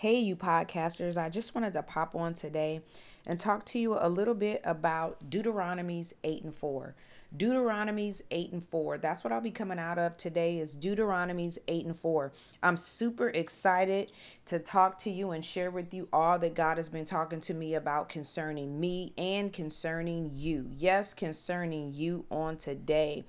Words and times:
Hey, 0.00 0.20
you 0.20 0.36
podcasters, 0.36 1.18
I 1.18 1.28
just 1.28 1.56
wanted 1.56 1.72
to 1.72 1.82
pop 1.82 2.14
on 2.14 2.32
today 2.32 2.82
and 3.26 3.40
talk 3.40 3.66
to 3.66 3.80
you 3.80 3.98
a 3.98 4.08
little 4.08 4.36
bit 4.36 4.60
about 4.62 5.28
Deuteronomy's 5.28 6.14
8 6.22 6.44
and 6.44 6.54
4. 6.54 6.94
Deuteronomy's 7.36 8.22
8 8.30 8.52
and 8.52 8.64
4. 8.64 8.98
That's 8.98 9.24
what 9.24 9.32
I'll 9.32 9.40
be 9.40 9.50
coming 9.50 9.80
out 9.80 9.98
of 9.98 10.16
today 10.16 10.60
is 10.60 10.76
Deuteronomy's 10.76 11.58
8 11.66 11.86
and 11.86 11.98
4. 11.98 12.32
I'm 12.62 12.76
super 12.76 13.30
excited 13.30 14.12
to 14.44 14.60
talk 14.60 14.98
to 14.98 15.10
you 15.10 15.32
and 15.32 15.44
share 15.44 15.72
with 15.72 15.92
you 15.92 16.06
all 16.12 16.38
that 16.38 16.54
God 16.54 16.76
has 16.76 16.88
been 16.88 17.04
talking 17.04 17.40
to 17.40 17.52
me 17.52 17.74
about 17.74 18.08
concerning 18.08 18.78
me 18.78 19.14
and 19.18 19.52
concerning 19.52 20.30
you. 20.32 20.70
Yes, 20.76 21.12
concerning 21.12 21.92
you 21.92 22.24
on 22.30 22.56
today. 22.56 23.24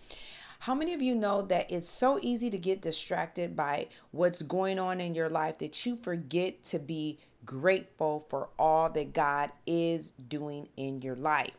How 0.64 0.76
many 0.76 0.94
of 0.94 1.02
you 1.02 1.16
know 1.16 1.42
that 1.44 1.72
it's 1.72 1.88
so 1.88 2.20
easy 2.22 2.50
to 2.50 2.58
get 2.58 2.82
distracted 2.82 3.56
by 3.56 3.88
what's 4.12 4.42
going 4.42 4.78
on 4.78 5.00
in 5.00 5.16
your 5.16 5.30
life 5.30 5.58
that 5.60 5.86
you 5.86 5.96
forget 5.96 6.66
to 6.66 6.80
be 6.80 7.18
grateful 7.46 8.26
for 8.30 8.50
all 8.60 8.90
that 8.90 9.14
God 9.14 9.52
is 9.66 10.10
doing 10.10 10.68
in 10.76 11.02
your 11.02 11.16
life? 11.16 11.54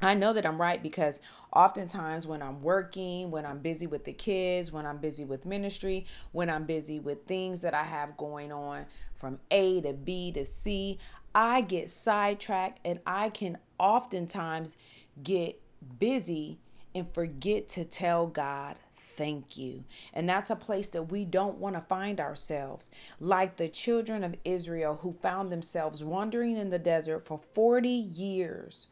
I 0.00 0.14
know 0.14 0.32
that 0.32 0.46
I'm 0.46 0.60
right 0.60 0.80
because 0.80 1.22
oftentimes 1.52 2.24
when 2.24 2.40
I'm 2.40 2.62
working, 2.62 3.32
when 3.32 3.44
I'm 3.44 3.58
busy 3.58 3.88
with 3.88 4.04
the 4.04 4.12
kids, 4.12 4.70
when 4.70 4.86
I'm 4.86 4.98
busy 4.98 5.24
with 5.24 5.44
ministry, 5.44 6.06
when 6.30 6.48
I'm 6.48 6.66
busy 6.66 7.00
with 7.00 7.26
things 7.26 7.62
that 7.62 7.74
I 7.74 7.82
have 7.82 8.16
going 8.16 8.52
on 8.52 8.86
from 9.16 9.40
A 9.50 9.80
to 9.80 9.92
B 9.92 10.30
to 10.32 10.46
C, 10.46 11.00
I 11.34 11.62
get 11.62 11.90
sidetracked 11.90 12.78
and 12.84 13.00
I 13.06 13.30
can 13.30 13.58
oftentimes 13.78 14.76
get 15.20 15.60
busy 15.98 16.60
and 16.94 17.12
forget 17.12 17.68
to 17.70 17.84
tell 17.84 18.26
God 18.26 18.76
thank 19.16 19.56
you. 19.56 19.84
And 20.12 20.28
that's 20.28 20.50
a 20.50 20.56
place 20.56 20.88
that 20.90 21.04
we 21.04 21.24
don't 21.24 21.58
want 21.58 21.76
to 21.76 21.82
find 21.82 22.20
ourselves. 22.20 22.90
Like 23.20 23.56
the 23.56 23.68
children 23.68 24.24
of 24.24 24.36
Israel 24.44 24.96
who 25.02 25.12
found 25.12 25.50
themselves 25.50 26.04
wandering 26.04 26.56
in 26.56 26.70
the 26.70 26.78
desert 26.78 27.26
for 27.26 27.40
40 27.52 27.88
years. 27.88 28.88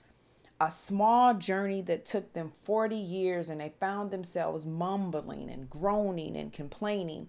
A 0.61 0.71
small 0.71 1.35
journey 1.35 1.83
that 1.83 2.05
took 2.05 2.35
them 2.35 2.53
40 2.63 2.95
years, 2.95 3.51
and 3.51 3.61
they 3.61 3.73
found 3.81 4.13
themselves 4.13 4.65
mumbling 4.65 5.51
and 5.51 5.69
groaning 5.69 6.37
and 6.37 6.53
complaining 6.53 7.27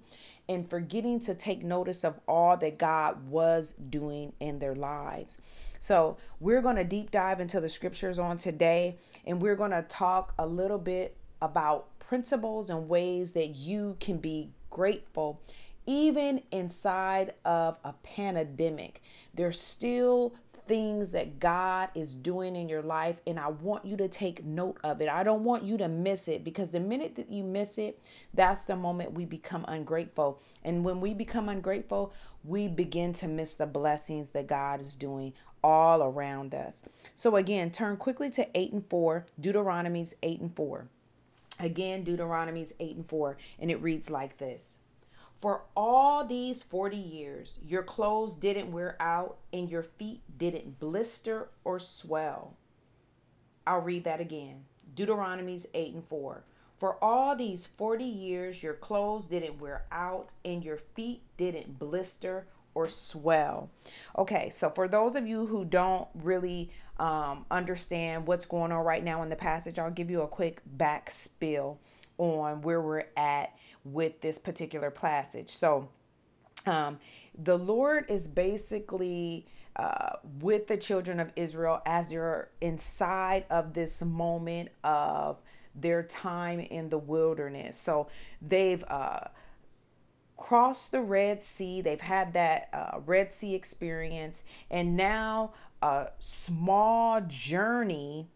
and 0.48 0.70
forgetting 0.70 1.20
to 1.22 1.34
take 1.34 1.64
notice 1.64 2.04
of 2.04 2.20
all 2.28 2.58
that 2.58 2.78
God 2.78 3.28
was 3.30 3.72
doing 3.72 4.34
in 4.40 4.60
their 4.60 4.76
lives. 4.76 5.40
So, 5.84 6.16
we're 6.39 6.62
going 6.62 6.78
to 6.78 6.86
deep 6.86 7.12
dive 7.12 7.42
into 7.42 7.59
the 7.59 7.67
scriptures 7.67 8.17
on 8.17 8.38
today, 8.38 8.95
and 9.26 9.42
we're 9.42 9.58
going 9.58 9.72
to 9.72 9.81
talk 9.81 10.34
a 10.40 10.48
little 10.48 10.78
bit 10.78 11.17
about 11.42 12.00
principles 12.00 12.70
and 12.70 12.88
ways 12.88 13.34
that 13.34 13.48
you 13.48 13.98
can 14.00 14.16
be 14.16 14.52
grateful 14.70 15.42
even 15.86 16.42
inside 16.52 17.34
of 17.44 17.78
a 17.84 17.92
pandemic. 18.02 19.02
There's 19.34 19.59
still 19.59 20.34
things 20.66 21.11
that 21.11 21.39
God 21.39 21.89
is 21.95 22.16
doing 22.16 22.56
in 22.56 22.69
your 22.69 22.81
life, 22.81 23.19
and 23.28 23.39
I 23.39 23.50
want 23.50 23.86
you 23.86 23.97
to 23.97 24.08
take 24.08 24.45
note 24.45 24.78
of 24.83 25.02
it. 25.02 25.09
I 25.09 25.23
don't 25.23 25.44
want 25.44 25.64
you 25.64 25.78
to 25.78 25.88
miss 25.88 26.28
it 26.28 26.44
because 26.44 26.69
the 26.69 26.80
minute 26.80 27.16
that 27.16 27.31
you 27.31 27.44
miss 27.44 27.78
it, 27.78 28.00
that's 28.33 28.66
the 28.66 28.75
moment 28.75 29.14
we 29.14 29.25
become 29.25 29.66
ungrateful. 29.67 30.41
And 30.64 30.84
when 30.84 31.02
we 31.02 31.14
become 31.14 31.50
ungrateful, 31.50 32.14
we 32.44 32.67
begin 32.67 33.14
to 33.14 33.28
miss 33.28 33.53
the 33.53 33.67
blessings 33.67 34.31
that 34.31 34.47
God 34.47 34.80
is 34.80 34.95
doing 34.95 35.34
all 35.64 36.03
around 36.03 36.53
us. 36.53 36.84
So, 37.16 37.36
again, 37.36 37.72
turn 37.72 37.97
quickly 37.97 38.30
to 38.31 38.47
8 38.53 38.73
and 38.73 38.89
4, 38.89 39.25
Deuteronomy's 39.39 40.16
8 40.22 40.41
and 40.41 40.56
4. 40.56 40.88
Again, 41.59 42.03
Deuteronomy's 42.03 42.73
8 42.80 42.95
and 42.97 43.08
4, 43.08 43.38
and 43.59 43.72
it 43.72 43.81
reads 43.81 44.09
like 44.09 44.38
this. 44.38 44.80
For 45.44 45.64
all 45.76 46.26
these 46.26 46.64
40 46.64 46.96
years, 46.96 47.60
your 47.68 47.84
clothes 47.84 48.38
didn't 48.38 48.72
wear 48.72 48.96
out 48.98 49.40
and 49.52 49.70
your 49.70 49.84
feet 49.84 50.22
didn't 50.38 50.80
blister 50.80 51.50
or 51.66 51.80
swell. 51.80 52.56
I'll 53.68 53.82
read 53.82 54.06
that 54.06 54.22
again. 54.22 54.64
Deuteronomy's 54.96 55.68
8 55.74 55.96
and 55.96 56.08
4. 56.08 56.46
For 56.80 57.03
all 57.03 57.36
these 57.36 57.66
40 57.66 58.06
years, 58.06 58.64
your 58.64 58.74
clothes 58.74 59.26
didn't 59.26 59.59
wear 59.59 59.84
out 59.92 60.32
and 60.46 60.64
your 60.64 60.78
feet 60.78 61.24
didn't 61.36 61.78
blister 61.78 62.48
or 62.74 62.88
swell. 62.88 63.70
Okay, 64.18 64.50
so 64.50 64.70
for 64.70 64.88
those 64.88 65.18
of 65.18 65.28
you 65.28 65.46
who 65.48 65.66
don't 65.66 66.08
really 66.16 66.70
um, 67.00 67.46
understand 67.52 68.28
what's 68.28 68.46
going 68.46 68.72
on 68.72 68.86
right 68.86 69.03
now 69.03 69.22
in 69.24 69.28
the 69.28 69.36
passage, 69.36 69.78
I'll 69.78 69.92
give 69.92 70.09
you 70.09 70.22
a 70.22 70.28
quick 70.30 70.62
back 70.66 71.12
spill 71.12 71.80
on 72.18 72.62
where 72.62 72.80
we're 72.80 73.08
at 73.18 73.53
with 73.84 74.22
this 74.22 74.40
particular 74.40 74.92
passage. 74.92 75.50
So, 75.50 75.90
um, 76.66 77.00
the 77.38 77.58
Lord 77.58 78.06
is 78.10 78.28
basically 78.28 79.48
uh, 79.76 80.18
with 80.40 80.68
the 80.68 80.78
children 80.78 81.20
of 81.20 81.32
Israel 81.36 81.82
as 81.86 82.12
they're 82.12 82.50
inside 82.62 83.46
of 83.50 83.74
this 83.74 84.02
moment 84.02 84.70
of 84.84 85.42
their 85.76 86.04
time 86.04 86.60
in 86.60 86.90
the 86.90 86.98
wilderness. 86.98 87.76
So 87.76 88.08
they've 88.42 88.84
uh, 88.88 89.22
crossed 90.38 90.92
the 90.92 91.02
Red 91.02 91.42
Sea, 91.42 91.82
they've 91.82 92.00
had 92.00 92.34
that 92.34 92.70
uh, 92.72 93.00
Red 93.06 93.32
Sea 93.32 93.56
experience, 93.56 94.44
and 94.70 94.96
now 94.96 95.54
a 95.82 96.10
small 96.20 97.22
journey 97.22 98.28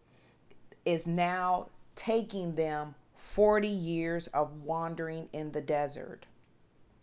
is 0.84 1.06
now 1.06 1.68
taking 1.94 2.54
them 2.56 2.94
40 3.28 3.68
years 3.68 4.26
of 4.28 4.62
wandering 4.62 5.28
in 5.34 5.52
the 5.52 5.60
desert. 5.60 6.24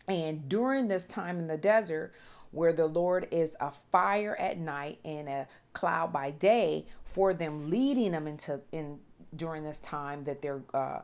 And 0.08 0.50
during 0.50 0.88
this 0.88 1.06
time 1.06 1.38
in 1.38 1.46
the 1.46 1.58
desert, 1.58 2.14
where 2.50 2.74
the 2.74 2.88
Lord 2.88 3.28
is 3.30 3.56
a 3.60 3.72
fire 3.92 4.36
at 4.38 4.58
night 4.58 5.00
and 5.06 5.30
a 5.30 5.48
cloud 5.74 6.12
by 6.12 6.32
day 6.32 6.88
for 7.04 7.36
them, 7.36 7.70
leading 7.70 8.12
them 8.14 8.26
into 8.26 8.60
in 8.72 9.00
during 9.36 9.64
this 9.64 9.80
time 9.80 10.24
that 10.24 10.42
they're 10.42 10.64
uh, 10.74 11.02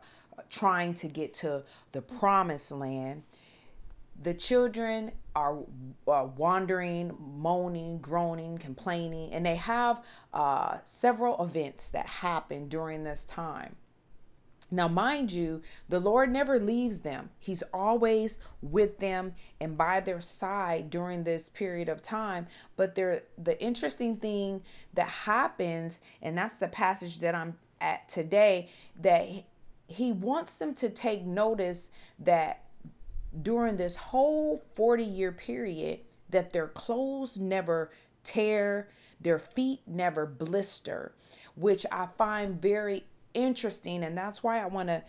trying 0.50 0.96
to 0.96 1.08
get 1.08 1.36
to 1.36 1.64
the 1.92 2.02
promised 2.02 2.72
land. 2.72 3.22
The 4.24 4.34
children 4.34 5.12
are 5.36 5.60
uh, 6.08 6.30
wandering, 6.36 7.16
moaning, 7.20 8.00
groaning, 8.00 8.58
complaining, 8.58 9.32
and 9.34 9.46
they 9.46 9.56
have 9.58 10.04
uh, 10.34 10.78
several 10.84 11.44
events 11.44 11.90
that 11.90 12.08
happen 12.08 12.70
during 12.70 13.04
this 13.04 13.24
time. 13.24 13.76
Now, 14.74 14.88
mind 14.88 15.34
you, 15.34 15.62
the 15.90 16.00
Lord 16.00 16.32
never 16.32 16.58
leaves 16.58 17.02
them. 17.02 17.30
He's 17.40 17.62
always 17.74 18.40
with 18.62 19.00
them 19.00 19.34
and 19.60 19.78
by 19.78 20.00
their 20.00 20.22
side 20.22 20.90
during 20.90 21.24
this 21.24 21.50
period 21.50 21.90
of 21.90 22.02
time. 22.02 22.48
But 22.78 22.96
there 22.96 23.24
the 23.38 23.62
interesting 23.62 24.16
thing 24.16 24.64
that 24.94 25.10
happens, 25.10 26.00
and 26.22 26.38
that's 26.38 26.58
the 26.58 26.70
passage 26.70 27.20
that 27.20 27.36
I'm 27.36 27.58
at 27.82 28.08
today, 28.08 28.70
that 29.02 29.28
he 29.88 30.14
wants 30.14 30.58
them 30.58 30.74
to 30.76 30.90
take 30.90 31.26
notice 31.26 31.92
that 32.20 32.64
during 33.42 33.76
this 33.76 33.98
whole 33.98 34.64
40 34.76 35.04
year 35.04 35.34
period, 35.34 36.00
that 36.30 36.54
their 36.54 36.68
clothes 36.68 37.38
never 37.38 37.92
tear, 38.24 38.88
their 39.20 39.40
feet 39.40 39.82
never 39.86 40.26
blister, 40.26 41.14
which 41.56 41.86
I 41.92 42.08
find 42.18 42.62
very 42.62 43.04
interesting. 43.34 44.04
And 44.04 44.18
that's 44.18 44.44
why 44.44 44.62
I 44.62 44.66
want 44.66 44.90
to 44.90 45.04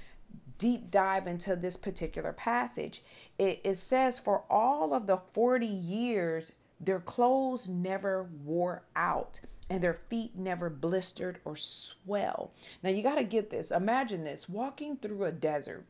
deep 0.58 0.90
dive 0.90 1.26
into 1.26 1.56
this 1.56 1.76
particular 1.76 2.32
passage. 2.32 3.02
It, 3.38 3.60
it 3.64 3.76
says, 3.76 4.18
For 4.18 4.44
all 4.48 4.94
of 4.94 5.06
the 5.06 5.18
40 5.32 5.66
years, 5.66 6.52
their 6.80 7.00
clothes 7.00 7.68
never 7.68 8.28
wore 8.44 8.84
out 8.96 9.40
and 9.70 9.82
their 9.82 10.00
feet 10.10 10.36
never 10.36 10.68
blistered 10.68 11.40
or 11.44 11.56
swell. 11.56 12.52
Now 12.82 12.90
you 12.90 13.02
got 13.02 13.14
to 13.14 13.24
get 13.24 13.50
this. 13.50 13.70
Imagine 13.70 14.24
this 14.24 14.48
walking 14.48 14.96
through 14.96 15.24
a 15.24 15.32
desert. 15.32 15.84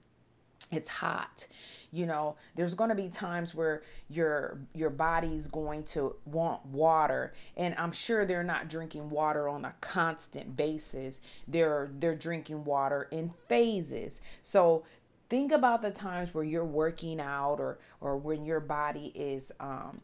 It's 0.70 0.88
hot 0.88 1.46
you 1.92 2.06
know 2.06 2.34
there's 2.54 2.74
going 2.74 2.90
to 2.90 2.96
be 2.96 3.08
times 3.08 3.54
where 3.54 3.82
your 4.08 4.58
your 4.74 4.90
body's 4.90 5.46
going 5.46 5.84
to 5.84 6.16
want 6.24 6.64
water 6.66 7.32
and 7.56 7.74
i'm 7.78 7.92
sure 7.92 8.24
they're 8.24 8.42
not 8.42 8.68
drinking 8.68 9.10
water 9.10 9.48
on 9.48 9.64
a 9.64 9.74
constant 9.80 10.56
basis. 10.56 11.20
They're 11.46 11.90
they're 11.98 12.16
drinking 12.16 12.64
water 12.64 13.08
in 13.10 13.32
phases. 13.48 14.20
So 14.40 14.84
think 15.28 15.52
about 15.52 15.82
the 15.82 15.90
times 15.90 16.34
where 16.34 16.44
you're 16.44 16.64
working 16.64 17.20
out 17.20 17.56
or 17.60 17.78
or 18.00 18.16
when 18.16 18.44
your 18.44 18.60
body 18.60 19.12
is 19.14 19.52
um 19.60 20.00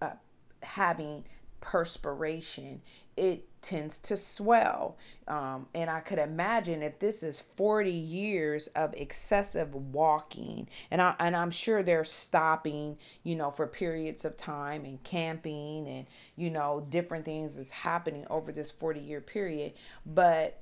uh, 0.00 0.12
having 0.62 1.24
perspiration. 1.60 2.82
It 3.16 3.48
tends 3.64 3.98
to 3.98 4.16
swell. 4.16 4.96
Um, 5.26 5.66
and 5.74 5.88
I 5.88 6.00
could 6.00 6.18
imagine 6.18 6.82
if 6.82 6.98
this 6.98 7.22
is 7.22 7.40
40 7.40 7.90
years 7.90 8.68
of 8.68 8.94
excessive 8.94 9.74
walking, 9.74 10.68
and, 10.90 11.00
I, 11.00 11.14
and 11.18 11.34
I'm 11.34 11.50
sure 11.50 11.82
they're 11.82 12.04
stopping, 12.04 12.98
you 13.22 13.34
know, 13.34 13.50
for 13.50 13.66
periods 13.66 14.24
of 14.24 14.36
time 14.36 14.84
and 14.84 15.02
camping 15.02 15.88
and, 15.88 16.06
you 16.36 16.50
know, 16.50 16.86
different 16.90 17.24
things 17.24 17.58
is 17.58 17.70
happening 17.70 18.26
over 18.28 18.52
this 18.52 18.70
40 18.70 19.00
year 19.00 19.20
period. 19.20 19.72
But 20.04 20.60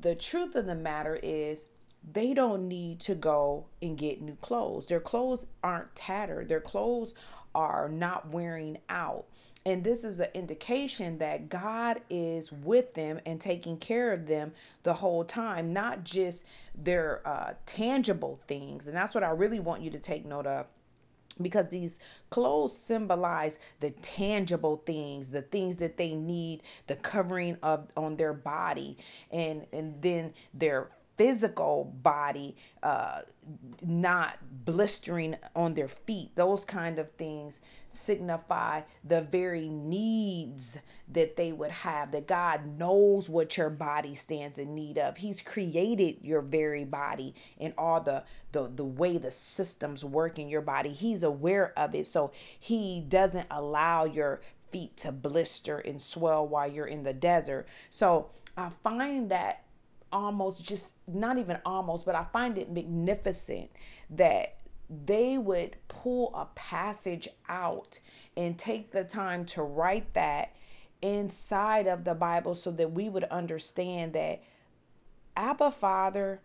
the 0.00 0.14
truth 0.14 0.56
of 0.56 0.66
the 0.66 0.74
matter 0.74 1.18
is, 1.22 1.66
they 2.10 2.34
don't 2.34 2.66
need 2.66 2.98
to 3.00 3.14
go 3.14 3.66
and 3.80 3.96
get 3.96 4.20
new 4.20 4.34
clothes. 4.36 4.86
Their 4.86 4.98
clothes 4.98 5.46
aren't 5.62 5.94
tattered. 5.94 6.48
Their 6.48 6.60
clothes 6.60 7.14
are 7.54 7.88
not 7.88 8.28
wearing 8.30 8.78
out. 8.88 9.26
And 9.64 9.84
this 9.84 10.02
is 10.04 10.18
an 10.18 10.28
indication 10.34 11.18
that 11.18 11.48
God 11.48 12.00
is 12.10 12.50
with 12.50 12.94
them 12.94 13.20
and 13.24 13.40
taking 13.40 13.76
care 13.76 14.12
of 14.12 14.26
them 14.26 14.52
the 14.82 14.94
whole 14.94 15.24
time, 15.24 15.72
not 15.72 16.02
just 16.02 16.44
their 16.74 17.26
uh, 17.26 17.54
tangible 17.64 18.40
things. 18.48 18.86
And 18.86 18.96
that's 18.96 19.14
what 19.14 19.22
I 19.22 19.30
really 19.30 19.60
want 19.60 19.82
you 19.82 19.90
to 19.90 20.00
take 20.00 20.24
note 20.26 20.46
of 20.46 20.66
because 21.40 21.68
these 21.68 21.98
clothes 22.30 22.76
symbolize 22.76 23.58
the 23.80 23.90
tangible 23.90 24.82
things 24.84 25.30
the 25.30 25.40
things 25.40 25.78
that 25.78 25.96
they 25.96 26.14
need 26.14 26.62
the 26.88 26.96
covering 26.96 27.56
of 27.62 27.88
on 27.96 28.16
their 28.16 28.34
body 28.34 28.98
and 29.30 29.66
and 29.72 29.94
then 30.02 30.34
their 30.52 30.90
physical 31.16 31.94
body 32.02 32.56
uh, 32.82 33.20
not 33.82 34.38
blistering 34.64 35.36
on 35.54 35.74
their 35.74 35.88
feet. 35.88 36.30
Those 36.36 36.64
kind 36.64 36.98
of 36.98 37.10
things 37.10 37.60
signify 37.90 38.82
the 39.04 39.22
very 39.22 39.68
needs 39.68 40.80
that 41.08 41.36
they 41.36 41.52
would 41.52 41.70
have, 41.70 42.12
that 42.12 42.26
God 42.26 42.78
knows 42.78 43.28
what 43.28 43.56
your 43.56 43.70
body 43.70 44.14
stands 44.14 44.58
in 44.58 44.74
need 44.74 44.98
of. 44.98 45.16
He's 45.16 45.42
created 45.42 46.18
your 46.22 46.40
very 46.40 46.84
body 46.84 47.34
and 47.60 47.74
all 47.76 48.00
the, 48.00 48.24
the, 48.52 48.70
the 48.74 48.84
way 48.84 49.18
the 49.18 49.30
systems 49.30 50.04
work 50.04 50.38
in 50.38 50.48
your 50.48 50.62
body. 50.62 50.90
He's 50.90 51.22
aware 51.22 51.72
of 51.76 51.94
it. 51.94 52.06
So 52.06 52.32
he 52.58 53.00
doesn't 53.00 53.46
allow 53.50 54.04
your 54.04 54.40
feet 54.70 54.96
to 54.98 55.12
blister 55.12 55.78
and 55.78 56.00
swell 56.00 56.46
while 56.46 56.70
you're 56.70 56.86
in 56.86 57.02
the 57.02 57.12
desert. 57.12 57.68
So 57.90 58.30
I 58.56 58.70
find 58.82 59.30
that 59.30 59.64
almost 60.12 60.64
just 60.64 60.96
not 61.08 61.38
even 61.38 61.58
almost, 61.64 62.06
but 62.06 62.14
I 62.14 62.24
find 62.32 62.58
it 62.58 62.70
magnificent 62.70 63.70
that 64.10 64.56
they 65.04 65.38
would 65.38 65.76
pull 65.88 66.34
a 66.34 66.46
passage 66.54 67.28
out 67.48 67.98
and 68.36 68.58
take 68.58 68.90
the 68.92 69.04
time 69.04 69.44
to 69.46 69.62
write 69.62 70.12
that 70.14 70.54
inside 71.00 71.86
of 71.86 72.04
the 72.04 72.14
Bible 72.14 72.54
so 72.54 72.70
that 72.72 72.92
we 72.92 73.08
would 73.08 73.24
understand 73.24 74.12
that 74.12 74.42
Abba 75.36 75.70
Father, 75.70 76.40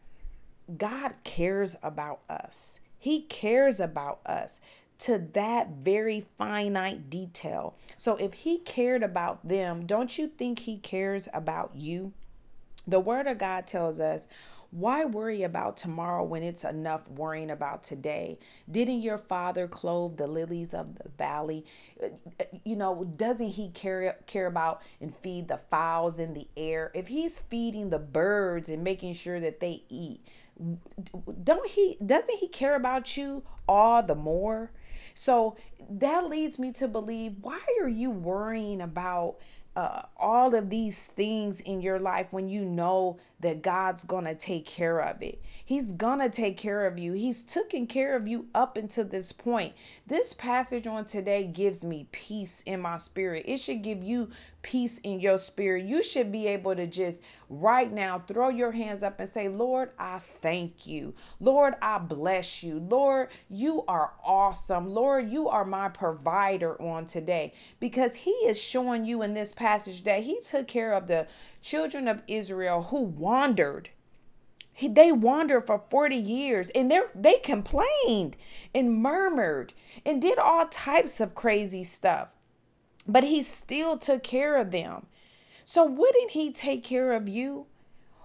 God 0.78 1.18
cares 1.24 1.76
about 1.84 2.22
us. 2.30 2.80
He 2.98 3.22
cares 3.22 3.80
about 3.80 4.22
us 4.26 4.60
to 5.00 5.20
that 5.34 5.70
very 5.70 6.22
finite 6.38 7.10
detail. 7.10 7.76
So 7.98 8.16
if 8.16 8.34
he 8.34 8.58
cared 8.60 9.04
about 9.04 9.48
them, 9.48 9.86
don't 9.86 10.18
you 10.18 10.28
think 10.28 10.60
he 10.60 10.78
cares 10.78 11.28
about 11.34 11.72
you? 11.76 12.14
The 12.88 13.00
Word 13.00 13.28
of 13.28 13.38
God 13.38 13.68
tells 13.68 14.00
us, 14.00 14.28
why 14.72 15.06
worry 15.06 15.44
about 15.44 15.78
tomorrow 15.78 16.24
when 16.24 16.44
it's 16.44 16.64
enough 16.64 17.08
worrying 17.10 17.52
about 17.52 17.84
today? 17.84 18.38
Didn't 18.70 19.02
your 19.02 19.18
father 19.18 19.68
clothe 19.68 20.18
the 20.18 20.28
lilies 20.28 20.74
of 20.74 20.96
the 20.96 21.10
valley? 21.18 21.66
You 22.64 22.76
know, 22.76 23.06
doesn't 23.06 23.50
he 23.50 23.70
care 23.70 24.18
care 24.26 24.48
about 24.48 24.82
and 25.00 25.16
feed 25.16 25.48
the 25.48 25.58
fowls 25.58 26.20
in 26.20 26.34
the 26.34 26.48
air? 26.58 26.92
If 26.94 27.08
he's 27.08 27.40
feeding 27.40 27.90
the 27.90 28.00
birds 28.00 28.68
and 28.70 28.84
making 28.84 29.14
sure 29.14 29.40
that 29.40 29.62
they 29.62 29.84
eat, 29.90 30.26
don't 31.44 31.70
he 31.70 31.98
doesn't 32.06 32.40
he 32.40 32.48
care 32.48 32.76
about 32.76 33.16
you 33.16 33.44
all 33.68 34.04
the 34.04 34.16
more? 34.16 34.72
So 35.14 35.56
that 35.90 36.30
leads 36.30 36.60
me 36.60 36.72
to 36.74 36.88
believe 36.88 37.38
why 37.42 37.62
are 37.82 37.88
you 37.88 38.12
worrying 38.12 38.82
about 38.82 39.38
uh, 39.78 40.02
all 40.18 40.56
of 40.56 40.72
these 40.72 41.06
things 41.06 41.62
in 41.62 41.82
your 41.82 42.00
life 42.00 42.34
when 42.34 42.50
you 42.50 42.66
know 42.66 43.20
that 43.40 43.62
God's 43.62 44.04
gonna 44.04 44.34
take 44.34 44.66
care 44.66 45.00
of 45.00 45.22
it. 45.22 45.40
He's 45.64 45.92
gonna 45.92 46.30
take 46.30 46.58
care 46.58 46.88
of 46.88 46.98
you. 46.98 47.14
He's 47.14 47.44
taken 47.44 47.86
care 47.86 48.16
of 48.16 48.28
you 48.28 48.48
up 48.56 48.76
until 48.76 49.06
this 49.06 49.32
point. 49.32 49.76
This 50.08 50.34
passage 50.34 50.88
on 50.88 51.06
today 51.06 51.46
gives 51.46 51.86
me 51.86 52.08
peace 52.12 52.64
in 52.66 52.82
my 52.82 52.98
spirit. 52.98 53.44
It 53.48 53.60
should 53.60 53.84
give 53.84 54.04
you 54.04 54.32
peace 54.64 54.98
in 55.00 55.20
your 55.20 55.38
spirit. 55.38 55.86
You 55.86 56.02
should 56.02 56.32
be 56.32 56.48
able 56.48 56.76
to 56.76 56.88
just 56.88 57.22
right 57.48 57.92
now 57.92 58.20
throw 58.28 58.50
your 58.50 58.72
hands 58.72 59.04
up 59.04 59.20
and 59.20 59.30
say, 59.30 59.48
Lord, 59.48 59.92
I 60.00 60.18
thank 60.18 60.88
you. 60.88 61.14
Lord, 61.40 61.76
I 61.82 62.00
bless 62.00 62.64
you. 62.64 62.80
Lord, 62.80 63.30
you 63.50 63.86
are 63.88 64.14
awesome. 64.26 64.90
Lord, 64.90 65.30
you 65.30 65.48
are 65.48 65.64
my 65.64 65.88
provider 65.90 66.82
on 66.82 67.06
today 67.06 67.54
because 67.80 68.16
He 68.16 68.32
is 68.32 68.60
showing 68.60 69.06
you 69.06 69.22
in 69.22 69.36
this 69.36 69.54
passage 69.54 69.67
that 70.04 70.24
He 70.24 70.40
took 70.42 70.68
care 70.68 70.94
of 70.94 71.08
the 71.08 71.28
children 71.62 72.08
of 72.08 72.24
Israel 72.28 72.84
who 72.84 73.02
wandered. 73.02 73.90
He, 74.72 74.88
they 74.88 75.12
wandered 75.12 75.66
for 75.66 75.84
40 75.90 76.16
years 76.16 76.70
and 76.72 76.92
they 76.92 77.02
they 77.16 77.38
complained 77.40 78.38
and 78.76 79.02
murmured 79.02 79.74
and 80.06 80.22
did 80.22 80.38
all 80.38 80.68
types 80.68 81.20
of 81.20 81.34
crazy 81.34 81.84
stuff 81.84 82.38
but 83.08 83.24
he 83.24 83.42
still 83.42 83.98
took 83.98 84.22
care 84.22 84.58
of 84.58 84.72
them. 84.72 85.08
So, 85.64 85.86
wouldn't 85.86 86.32
he 86.32 86.52
take 86.52 86.84
care 86.84 87.14
of 87.14 87.30
you? 87.30 87.68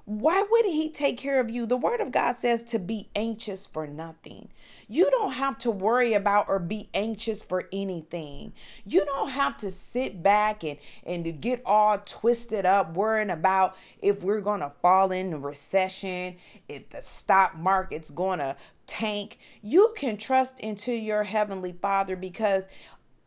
Why 0.05 0.45
wouldn't 0.51 0.75
he 0.75 0.91
take 0.91 1.17
care 1.17 1.39
of 1.39 1.49
you? 1.49 1.65
The 1.65 1.77
word 1.77 2.01
of 2.01 2.11
God 2.11 2.33
says 2.33 2.65
to 2.65 2.81
be 2.81 3.09
anxious 3.15 3.69
for 3.69 3.87
nothing. 3.87 4.49
You 4.89 5.09
don't 5.11 5.33
have 5.33 5.57
to 5.59 5.71
worry 5.71 6.15
about 6.15 6.49
or 6.49 6.59
be 6.59 6.89
anxious 6.93 7.41
for 7.41 7.69
anything. 7.73 8.53
You 8.85 9.05
don't 9.05 9.31
have 9.31 9.57
to 9.59 9.71
sit 9.71 10.21
back 10.21 10.65
and, 10.65 10.79
and 11.07 11.25
to 11.25 11.31
get 11.31 11.63
all 11.65 11.99
twisted 11.99 12.67
up 12.67 12.97
worrying 12.97 13.31
about 13.31 13.77
if 14.01 14.25
we're 14.25 14.41
going 14.41 14.61
to 14.61 14.73
fall 14.83 15.13
in 15.13 15.41
recession, 15.41 16.35
if 16.69 16.89
the 16.91 17.01
stock 17.01 17.57
market's 17.57 18.11
going 18.11 18.41
to 18.41 18.57
tank. 18.89 19.39
You 19.63 19.95
can 19.97 20.17
trust 20.17 20.59
into 20.61 20.93
your 20.93 21.23
heavenly 21.23 21.73
Father 21.81 22.17
because 22.17 22.69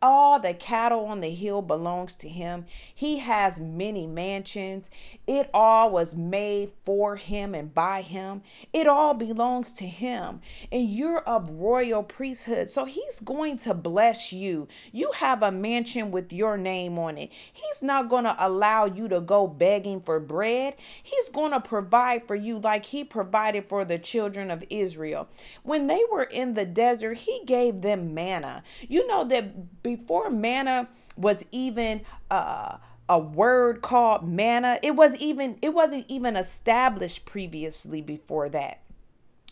all 0.02 0.38
the 0.38 0.54
cattle 0.54 1.06
on 1.06 1.20
the 1.20 1.30
hill 1.30 1.62
belongs 1.62 2.14
to 2.16 2.28
him. 2.28 2.66
He 2.94 3.18
has 3.18 3.58
many 3.58 4.06
mansions. 4.06 4.90
It 5.26 5.48
all 5.54 5.90
was 5.90 6.14
made 6.14 6.72
for 6.84 7.16
him 7.16 7.54
and 7.54 7.72
by 7.72 8.02
him. 8.02 8.42
It 8.72 8.86
all 8.86 9.14
belongs 9.14 9.72
to 9.74 9.86
him. 9.86 10.40
And 10.70 10.88
you're 10.88 11.20
of 11.20 11.48
royal 11.48 12.02
priesthood. 12.02 12.70
So 12.70 12.84
he's 12.84 13.20
going 13.20 13.56
to 13.58 13.74
bless 13.74 14.32
you. 14.32 14.68
You 14.92 15.10
have 15.16 15.42
a 15.42 15.50
mansion 15.50 16.10
with 16.10 16.32
your 16.32 16.56
name 16.58 16.98
on 16.98 17.16
it. 17.16 17.32
He's 17.52 17.82
not 17.82 18.08
going 18.08 18.24
to 18.24 18.36
allow 18.38 18.84
you 18.84 19.08
to 19.08 19.20
go 19.20 19.46
begging 19.46 20.00
for 20.00 20.20
bread. 20.20 20.76
He's 21.02 21.30
going 21.30 21.52
to 21.52 21.60
provide 21.60 22.26
for 22.28 22.36
you 22.36 22.58
like 22.58 22.86
he 22.86 23.02
provided 23.02 23.68
for 23.68 23.84
the 23.84 23.98
children 23.98 24.50
of 24.50 24.62
Israel. 24.68 25.28
When 25.62 25.86
they 25.86 26.02
were 26.12 26.24
in 26.24 26.54
the 26.54 26.66
desert, 26.66 27.18
he 27.18 27.40
gave 27.46 27.80
them 27.80 28.14
manna. 28.14 28.62
You 28.82 29.06
know 29.06 29.24
that 29.24 29.82
before 29.86 30.30
manna 30.30 30.88
was 31.16 31.46
even 31.52 32.02
uh, 32.30 32.78
a 33.08 33.18
word 33.18 33.82
called 33.82 34.28
manna, 34.28 34.78
it 34.82 34.96
was 34.96 35.16
even 35.18 35.58
it 35.62 35.72
wasn't 35.72 36.04
even 36.08 36.36
established 36.36 37.24
previously 37.24 38.02
before 38.02 38.48
that. 38.48 38.80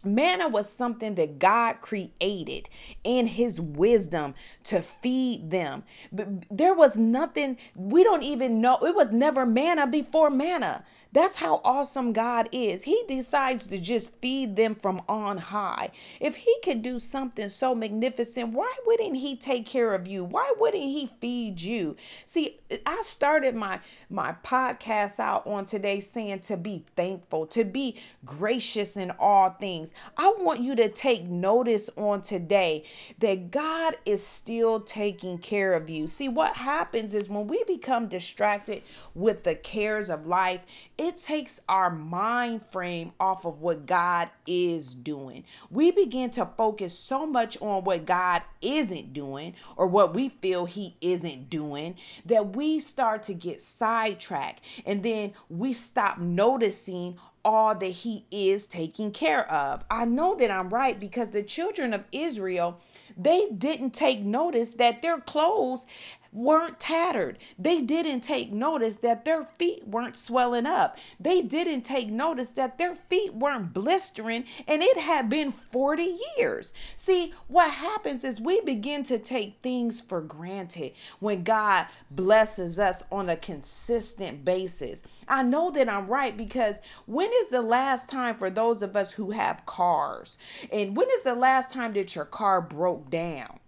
Manna 0.04 0.48
was 0.48 0.68
something 0.70 1.14
that 1.16 1.38
God 1.38 1.80
created 1.80 2.68
in 3.02 3.26
his 3.26 3.60
wisdom 3.60 4.34
to 4.64 4.82
feed 4.82 5.50
them. 5.50 5.84
But 6.12 6.44
there 6.50 6.74
was 6.74 6.98
nothing, 6.98 7.58
we 7.76 8.04
don't 8.04 8.22
even 8.22 8.60
know, 8.60 8.78
it 8.82 8.94
was 8.94 9.12
never 9.12 9.46
manna 9.46 9.86
before 9.86 10.30
manna. 10.30 10.84
That's 11.14 11.36
how 11.36 11.60
awesome 11.64 12.12
God 12.12 12.48
is. 12.50 12.82
He 12.82 13.04
decides 13.06 13.68
to 13.68 13.78
just 13.78 14.20
feed 14.20 14.56
them 14.56 14.74
from 14.74 15.00
on 15.08 15.38
high. 15.38 15.90
If 16.20 16.34
He 16.34 16.56
could 16.64 16.82
do 16.82 16.98
something 16.98 17.48
so 17.48 17.72
magnificent, 17.72 18.52
why 18.52 18.72
wouldn't 18.84 19.16
He 19.16 19.36
take 19.36 19.64
care 19.64 19.94
of 19.94 20.08
you? 20.08 20.24
Why 20.24 20.52
wouldn't 20.58 20.82
He 20.82 21.08
feed 21.20 21.60
you? 21.60 21.94
See, 22.24 22.58
I 22.84 23.00
started 23.02 23.54
my 23.54 23.78
my 24.10 24.34
podcast 24.42 25.20
out 25.20 25.46
on 25.46 25.66
today 25.66 26.00
saying 26.00 26.40
to 26.40 26.56
be 26.56 26.84
thankful, 26.96 27.46
to 27.46 27.64
be 27.64 27.96
gracious 28.24 28.96
in 28.96 29.12
all 29.12 29.50
things. 29.50 29.93
I 30.16 30.34
want 30.38 30.60
you 30.60 30.74
to 30.76 30.88
take 30.88 31.24
notice 31.24 31.90
on 31.96 32.22
today 32.22 32.84
that 33.18 33.50
God 33.50 33.96
is 34.04 34.24
still 34.24 34.80
taking 34.80 35.38
care 35.38 35.74
of 35.74 35.90
you. 35.90 36.06
See, 36.06 36.28
what 36.28 36.56
happens 36.56 37.14
is 37.14 37.28
when 37.28 37.46
we 37.46 37.64
become 37.64 38.08
distracted 38.08 38.82
with 39.14 39.44
the 39.44 39.54
cares 39.54 40.10
of 40.10 40.26
life, 40.26 40.60
it 40.98 41.18
takes 41.18 41.60
our 41.68 41.90
mind 41.90 42.62
frame 42.62 43.12
off 43.18 43.44
of 43.44 43.60
what 43.60 43.86
God 43.86 44.30
is 44.46 44.94
doing. 44.94 45.44
We 45.70 45.90
begin 45.90 46.30
to 46.30 46.46
focus 46.56 46.98
so 46.98 47.26
much 47.26 47.60
on 47.60 47.84
what 47.84 48.06
God 48.06 48.42
isn't 48.60 49.12
doing 49.12 49.54
or 49.76 49.86
what 49.86 50.14
we 50.14 50.28
feel 50.28 50.66
He 50.66 50.96
isn't 51.00 51.50
doing 51.50 51.96
that 52.26 52.56
we 52.56 52.78
start 52.78 53.22
to 53.24 53.34
get 53.34 53.60
sidetracked 53.60 54.60
and 54.86 55.02
then 55.02 55.32
we 55.48 55.72
stop 55.72 56.18
noticing 56.18 57.18
all 57.44 57.74
that 57.74 57.86
he 57.86 58.24
is 58.30 58.66
taking 58.66 59.10
care 59.10 59.50
of. 59.50 59.84
I 59.90 60.04
know 60.04 60.34
that 60.36 60.50
I'm 60.50 60.70
right 60.70 60.98
because 60.98 61.30
the 61.30 61.42
children 61.42 61.92
of 61.92 62.04
Israel, 62.12 62.80
They 63.16 63.48
didn't 63.50 63.92
take 63.92 64.20
notice 64.20 64.72
that 64.72 65.02
their 65.02 65.20
clothes 65.20 65.86
weren't 66.34 66.80
tattered. 66.80 67.38
They 67.58 67.80
didn't 67.80 68.20
take 68.20 68.52
notice 68.52 68.96
that 68.98 69.24
their 69.24 69.44
feet 69.44 69.86
weren't 69.86 70.16
swelling 70.16 70.66
up. 70.66 70.98
They 71.18 71.40
didn't 71.40 71.82
take 71.82 72.08
notice 72.08 72.50
that 72.52 72.76
their 72.76 72.96
feet 72.96 73.34
weren't 73.34 73.72
blistering 73.72 74.44
and 74.66 74.82
it 74.82 74.98
had 74.98 75.30
been 75.30 75.52
40 75.52 76.16
years. 76.36 76.72
See, 76.96 77.32
what 77.46 77.70
happens 77.70 78.24
is 78.24 78.40
we 78.40 78.60
begin 78.60 79.04
to 79.04 79.18
take 79.18 79.60
things 79.62 80.00
for 80.00 80.20
granted 80.20 80.92
when 81.20 81.44
God 81.44 81.86
blesses 82.10 82.78
us 82.78 83.04
on 83.12 83.28
a 83.28 83.36
consistent 83.36 84.44
basis. 84.44 85.04
I 85.28 85.44
know 85.44 85.70
that 85.70 85.88
I'm 85.88 86.08
right 86.08 86.36
because 86.36 86.80
when 87.06 87.30
is 87.32 87.48
the 87.48 87.62
last 87.62 88.08
time 88.08 88.34
for 88.34 88.50
those 88.50 88.82
of 88.82 88.96
us 88.96 89.12
who 89.12 89.30
have 89.30 89.64
cars? 89.66 90.36
And 90.72 90.96
when 90.96 91.08
is 91.10 91.22
the 91.22 91.34
last 91.34 91.72
time 91.72 91.92
that 91.94 92.16
your 92.16 92.24
car 92.24 92.60
broke 92.60 93.08
down? 93.08 93.60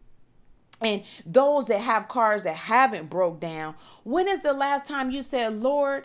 And 0.81 1.03
those 1.25 1.67
that 1.67 1.81
have 1.81 2.09
cars 2.09 2.43
that 2.43 2.57
haven't 2.57 3.09
broke 3.09 3.41
down 3.41 3.75
when 4.05 4.29
is 4.29 4.43
the 4.43 4.53
last 4.53 4.89
time 4.89 5.11
you 5.11 5.23
said 5.23 5.53
lord 5.53 6.05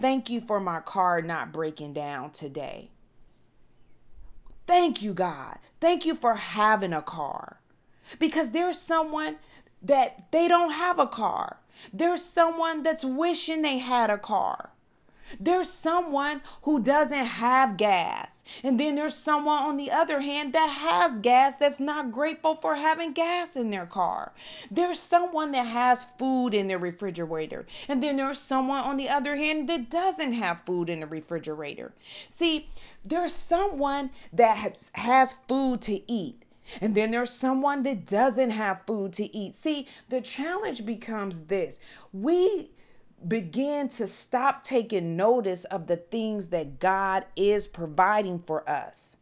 thank 0.00 0.30
you 0.30 0.40
for 0.40 0.60
my 0.60 0.80
car 0.80 1.22
not 1.22 1.52
breaking 1.52 1.92
down 1.92 2.30
today. 2.30 2.90
Thank 4.66 5.02
you 5.02 5.14
god. 5.14 5.58
Thank 5.80 6.06
you 6.06 6.14
for 6.14 6.34
having 6.34 6.92
a 6.92 7.02
car. 7.02 7.60
Because 8.18 8.50
there's 8.50 8.78
someone 8.78 9.36
that 9.82 10.30
they 10.30 10.48
don't 10.48 10.72
have 10.72 10.98
a 10.98 11.06
car. 11.06 11.58
There's 11.92 12.24
someone 12.24 12.82
that's 12.82 13.04
wishing 13.04 13.62
they 13.62 13.78
had 13.78 14.10
a 14.10 14.18
car 14.18 14.70
there's 15.40 15.68
someone 15.68 16.42
who 16.62 16.82
doesn't 16.82 17.24
have 17.24 17.76
gas. 17.76 18.44
And 18.62 18.78
then 18.78 18.94
there's 18.94 19.14
someone 19.14 19.62
on 19.62 19.76
the 19.76 19.90
other 19.90 20.20
hand 20.20 20.52
that 20.52 20.68
has 20.68 21.18
gas 21.20 21.56
that's 21.56 21.80
not 21.80 22.12
grateful 22.12 22.56
for 22.56 22.76
having 22.76 23.12
gas 23.12 23.56
in 23.56 23.70
their 23.70 23.86
car. 23.86 24.32
There's 24.70 24.98
someone 24.98 25.52
that 25.52 25.66
has 25.66 26.04
food 26.04 26.54
in 26.54 26.68
their 26.68 26.78
refrigerator. 26.78 27.66
And 27.88 28.02
then 28.02 28.16
there's 28.16 28.38
someone 28.38 28.82
on 28.84 28.96
the 28.96 29.08
other 29.08 29.36
hand 29.36 29.68
that 29.68 29.90
doesn't 29.90 30.32
have 30.32 30.64
food 30.64 30.88
in 30.88 31.00
the 31.00 31.06
refrigerator. 31.06 31.92
See, 32.28 32.68
there's 33.04 33.32
someone 33.32 34.10
that 34.32 34.56
has, 34.56 34.90
has 34.94 35.34
food 35.46 35.80
to 35.82 36.10
eat. 36.10 36.44
And 36.80 36.94
then 36.94 37.10
there's 37.10 37.30
someone 37.30 37.82
that 37.82 38.06
doesn't 38.06 38.50
have 38.50 38.82
food 38.86 39.12
to 39.14 39.36
eat. 39.36 39.54
See, 39.54 39.86
the 40.08 40.20
challenge 40.20 40.86
becomes 40.86 41.42
this. 41.42 41.78
We 42.12 42.70
begin 43.26 43.88
to 43.88 44.06
stop 44.06 44.62
taking 44.62 45.16
notice 45.16 45.64
of 45.64 45.86
the 45.86 45.96
things 45.96 46.48
that 46.48 46.78
God 46.78 47.24
is 47.36 47.66
providing 47.66 48.38
for 48.40 48.68
us. 48.68 49.16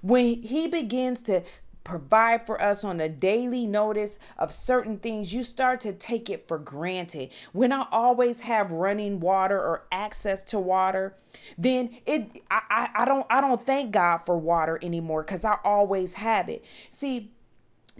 When 0.00 0.42
He 0.42 0.66
begins 0.68 1.22
to 1.22 1.42
provide 1.84 2.46
for 2.46 2.60
us 2.62 2.84
on 2.84 3.00
a 3.00 3.08
daily 3.08 3.66
notice 3.66 4.18
of 4.38 4.52
certain 4.52 4.98
things, 4.98 5.32
you 5.32 5.42
start 5.42 5.80
to 5.80 5.92
take 5.92 6.30
it 6.30 6.46
for 6.46 6.58
granted. 6.58 7.30
When 7.52 7.72
I 7.72 7.86
always 7.90 8.40
have 8.42 8.70
running 8.70 9.20
water 9.20 9.58
or 9.58 9.86
access 9.90 10.44
to 10.44 10.58
water, 10.58 11.16
then 11.58 11.96
it 12.06 12.40
I, 12.50 12.62
I, 12.70 13.02
I 13.02 13.04
don't 13.04 13.26
I 13.30 13.40
don't 13.40 13.64
thank 13.64 13.90
God 13.90 14.18
for 14.18 14.38
water 14.38 14.78
anymore 14.82 15.22
because 15.22 15.44
I 15.44 15.56
always 15.64 16.14
have 16.14 16.48
it. 16.48 16.64
See, 16.90 17.32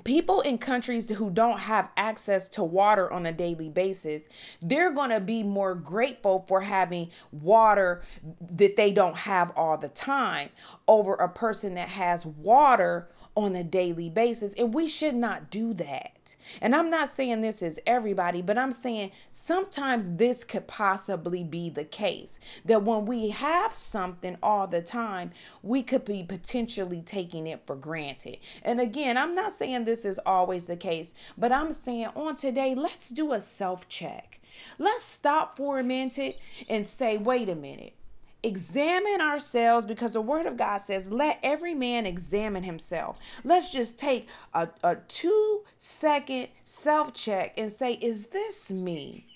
people 0.04 0.40
in 0.40 0.58
countries 0.58 1.08
who 1.10 1.30
don't 1.30 1.60
have 1.60 1.90
access 1.96 2.48
to 2.48 2.64
water 2.64 3.12
on 3.12 3.26
a 3.26 3.32
daily 3.32 3.70
basis 3.70 4.28
they're 4.60 4.92
going 4.92 5.10
to 5.10 5.20
be 5.20 5.42
more 5.42 5.74
grateful 5.74 6.44
for 6.48 6.60
having 6.60 7.10
water 7.30 8.02
that 8.40 8.74
they 8.76 8.90
don't 8.90 9.16
have 9.16 9.52
all 9.56 9.76
the 9.76 9.88
time 9.88 10.48
over 10.88 11.14
a 11.14 11.28
person 11.28 11.74
that 11.74 11.88
has 11.88 12.26
water 12.26 13.08
on 13.34 13.56
a 13.56 13.64
daily 13.64 14.10
basis. 14.10 14.54
And 14.54 14.74
we 14.74 14.86
should 14.88 15.14
not 15.14 15.50
do 15.50 15.72
that. 15.74 16.36
And 16.60 16.74
I'm 16.74 16.90
not 16.90 17.08
saying 17.08 17.40
this 17.40 17.62
is 17.62 17.80
everybody, 17.86 18.42
but 18.42 18.58
I'm 18.58 18.72
saying 18.72 19.12
sometimes 19.30 20.16
this 20.16 20.44
could 20.44 20.66
possibly 20.66 21.42
be 21.42 21.70
the 21.70 21.84
case 21.84 22.38
that 22.64 22.82
when 22.82 23.06
we 23.06 23.30
have 23.30 23.72
something 23.72 24.36
all 24.42 24.66
the 24.66 24.82
time, 24.82 25.30
we 25.62 25.82
could 25.82 26.04
be 26.04 26.22
potentially 26.22 27.00
taking 27.00 27.46
it 27.46 27.62
for 27.66 27.76
granted. 27.76 28.38
And 28.62 28.80
again, 28.80 29.16
I'm 29.16 29.34
not 29.34 29.52
saying 29.52 29.84
this 29.84 30.04
is 30.04 30.20
always 30.26 30.66
the 30.66 30.76
case, 30.76 31.14
but 31.38 31.52
I'm 31.52 31.72
saying 31.72 32.08
on 32.14 32.36
today, 32.36 32.74
let's 32.74 33.08
do 33.10 33.32
a 33.32 33.40
self 33.40 33.88
check. 33.88 34.40
Let's 34.78 35.04
stop 35.04 35.56
for 35.56 35.78
a 35.78 35.82
minute 35.82 36.38
and 36.68 36.86
say, 36.86 37.16
wait 37.16 37.48
a 37.48 37.54
minute 37.54 37.94
examine 38.42 39.20
ourselves 39.20 39.86
because 39.86 40.12
the 40.12 40.20
word 40.20 40.46
of 40.46 40.56
God 40.56 40.78
says, 40.78 41.10
let 41.10 41.38
every 41.42 41.74
man 41.74 42.06
examine 42.06 42.64
himself. 42.64 43.18
Let's 43.44 43.72
just 43.72 43.98
take 43.98 44.28
a, 44.52 44.68
a 44.82 44.96
two 44.96 45.62
second 45.78 46.48
self 46.62 47.14
check 47.14 47.54
and 47.56 47.70
say, 47.70 47.94
is 47.94 48.28
this 48.28 48.70
me? 48.70 49.26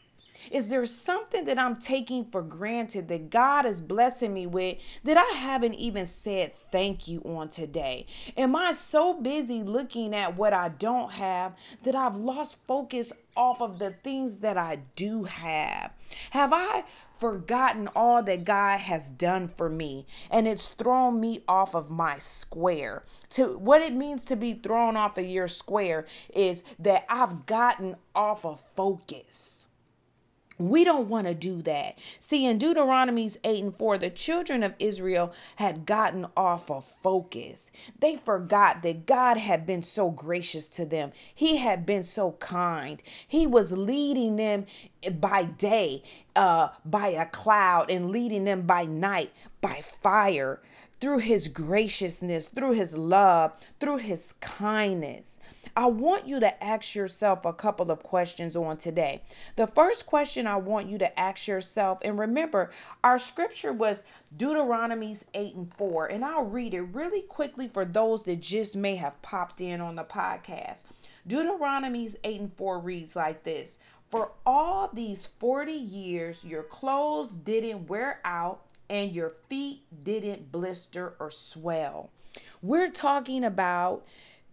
Is 0.50 0.68
there 0.68 0.84
something 0.86 1.44
that 1.46 1.58
I'm 1.58 1.76
taking 1.76 2.24
for 2.26 2.42
granted 2.42 3.08
that 3.08 3.30
God 3.30 3.66
is 3.66 3.80
blessing 3.80 4.32
me 4.32 4.46
with 4.46 4.78
that 5.04 5.16
I 5.16 5.36
haven't 5.38 5.74
even 5.74 6.06
said 6.06 6.54
thank 6.70 7.08
you 7.08 7.20
on 7.24 7.48
today? 7.48 8.06
Am 8.36 8.54
I 8.54 8.72
so 8.72 9.14
busy 9.14 9.62
looking 9.62 10.14
at 10.14 10.36
what 10.36 10.52
I 10.52 10.68
don't 10.68 11.12
have 11.12 11.56
that 11.82 11.94
I've 11.94 12.16
lost 12.16 12.64
focus 12.66 13.12
off 13.36 13.60
of 13.60 13.78
the 13.78 13.90
things 13.90 14.38
that 14.38 14.56
I 14.56 14.80
do 14.94 15.24
have? 15.24 15.92
Have 16.30 16.52
I 16.52 16.84
forgotten 17.18 17.88
all 17.96 18.22
that 18.22 18.44
God 18.44 18.80
has 18.80 19.10
done 19.10 19.48
for 19.48 19.68
me 19.68 20.06
and 20.30 20.46
it's 20.46 20.68
thrown 20.68 21.20
me 21.20 21.42
off 21.48 21.74
of 21.74 21.90
my 21.90 22.18
square. 22.18 23.04
To 23.30 23.56
what 23.58 23.82
it 23.82 23.94
means 23.94 24.24
to 24.26 24.36
be 24.36 24.54
thrown 24.54 24.96
off 24.96 25.18
of 25.18 25.24
your 25.24 25.48
square 25.48 26.06
is 26.34 26.62
that 26.78 27.04
I've 27.08 27.46
gotten 27.46 27.96
off 28.14 28.44
of 28.44 28.62
focus. 28.74 29.68
We 30.58 30.84
don't 30.84 31.08
want 31.08 31.26
to 31.26 31.34
do 31.34 31.60
that. 31.62 31.98
See, 32.18 32.46
in 32.46 32.58
Deuteronomies 32.58 33.36
8 33.44 33.62
and 33.64 33.76
4, 33.76 33.98
the 33.98 34.10
children 34.10 34.62
of 34.62 34.74
Israel 34.78 35.32
had 35.56 35.84
gotten 35.84 36.26
off 36.36 36.70
of 36.70 36.84
focus. 36.84 37.70
They 37.98 38.16
forgot 38.16 38.82
that 38.82 39.06
God 39.06 39.36
had 39.36 39.66
been 39.66 39.82
so 39.82 40.10
gracious 40.10 40.68
to 40.68 40.86
them, 40.86 41.12
He 41.34 41.58
had 41.58 41.84
been 41.84 42.02
so 42.02 42.32
kind. 42.32 43.02
He 43.26 43.46
was 43.46 43.72
leading 43.72 44.36
them 44.36 44.66
by 45.20 45.44
day 45.44 46.02
uh, 46.34 46.68
by 46.84 47.08
a 47.08 47.26
cloud 47.26 47.90
and 47.90 48.10
leading 48.10 48.44
them 48.44 48.62
by 48.62 48.84
night 48.84 49.32
by 49.60 49.80
fire 49.82 50.60
through 51.00 51.18
his 51.18 51.48
graciousness, 51.48 52.48
through 52.48 52.72
his 52.72 52.96
love, 52.96 53.56
through 53.80 53.98
his 53.98 54.32
kindness. 54.40 55.40
I 55.76 55.86
want 55.86 56.26
you 56.26 56.40
to 56.40 56.64
ask 56.64 56.94
yourself 56.94 57.44
a 57.44 57.52
couple 57.52 57.90
of 57.90 58.02
questions 58.02 58.56
on 58.56 58.78
today. 58.78 59.22
The 59.56 59.66
first 59.66 60.06
question 60.06 60.46
I 60.46 60.56
want 60.56 60.88
you 60.88 60.96
to 60.98 61.20
ask 61.20 61.46
yourself, 61.46 61.98
and 62.02 62.18
remember, 62.18 62.70
our 63.04 63.18
scripture 63.18 63.74
was 63.74 64.04
Deuteronomies 64.34 65.26
8 65.34 65.54
and 65.54 65.74
4, 65.74 66.06
and 66.06 66.24
I'll 66.24 66.44
read 66.44 66.72
it 66.72 66.82
really 66.82 67.22
quickly 67.22 67.68
for 67.68 67.84
those 67.84 68.24
that 68.24 68.40
just 68.40 68.74
may 68.74 68.96
have 68.96 69.20
popped 69.20 69.60
in 69.60 69.82
on 69.82 69.96
the 69.96 70.04
podcast. 70.04 70.84
Deuteronomies 71.28 72.16
8 72.24 72.40
and 72.40 72.52
4 72.54 72.78
reads 72.78 73.14
like 73.14 73.42
this 73.42 73.78
For 74.10 74.30
all 74.46 74.88
these 74.92 75.26
40 75.26 75.72
years, 75.72 76.44
your 76.44 76.62
clothes 76.62 77.34
didn't 77.34 77.88
wear 77.88 78.20
out 78.24 78.65
and 78.88 79.12
your 79.12 79.34
feet 79.48 79.82
didn't 80.04 80.52
blister 80.52 81.14
or 81.18 81.30
swell. 81.30 82.10
We're 82.62 82.90
talking 82.90 83.44
about 83.44 84.04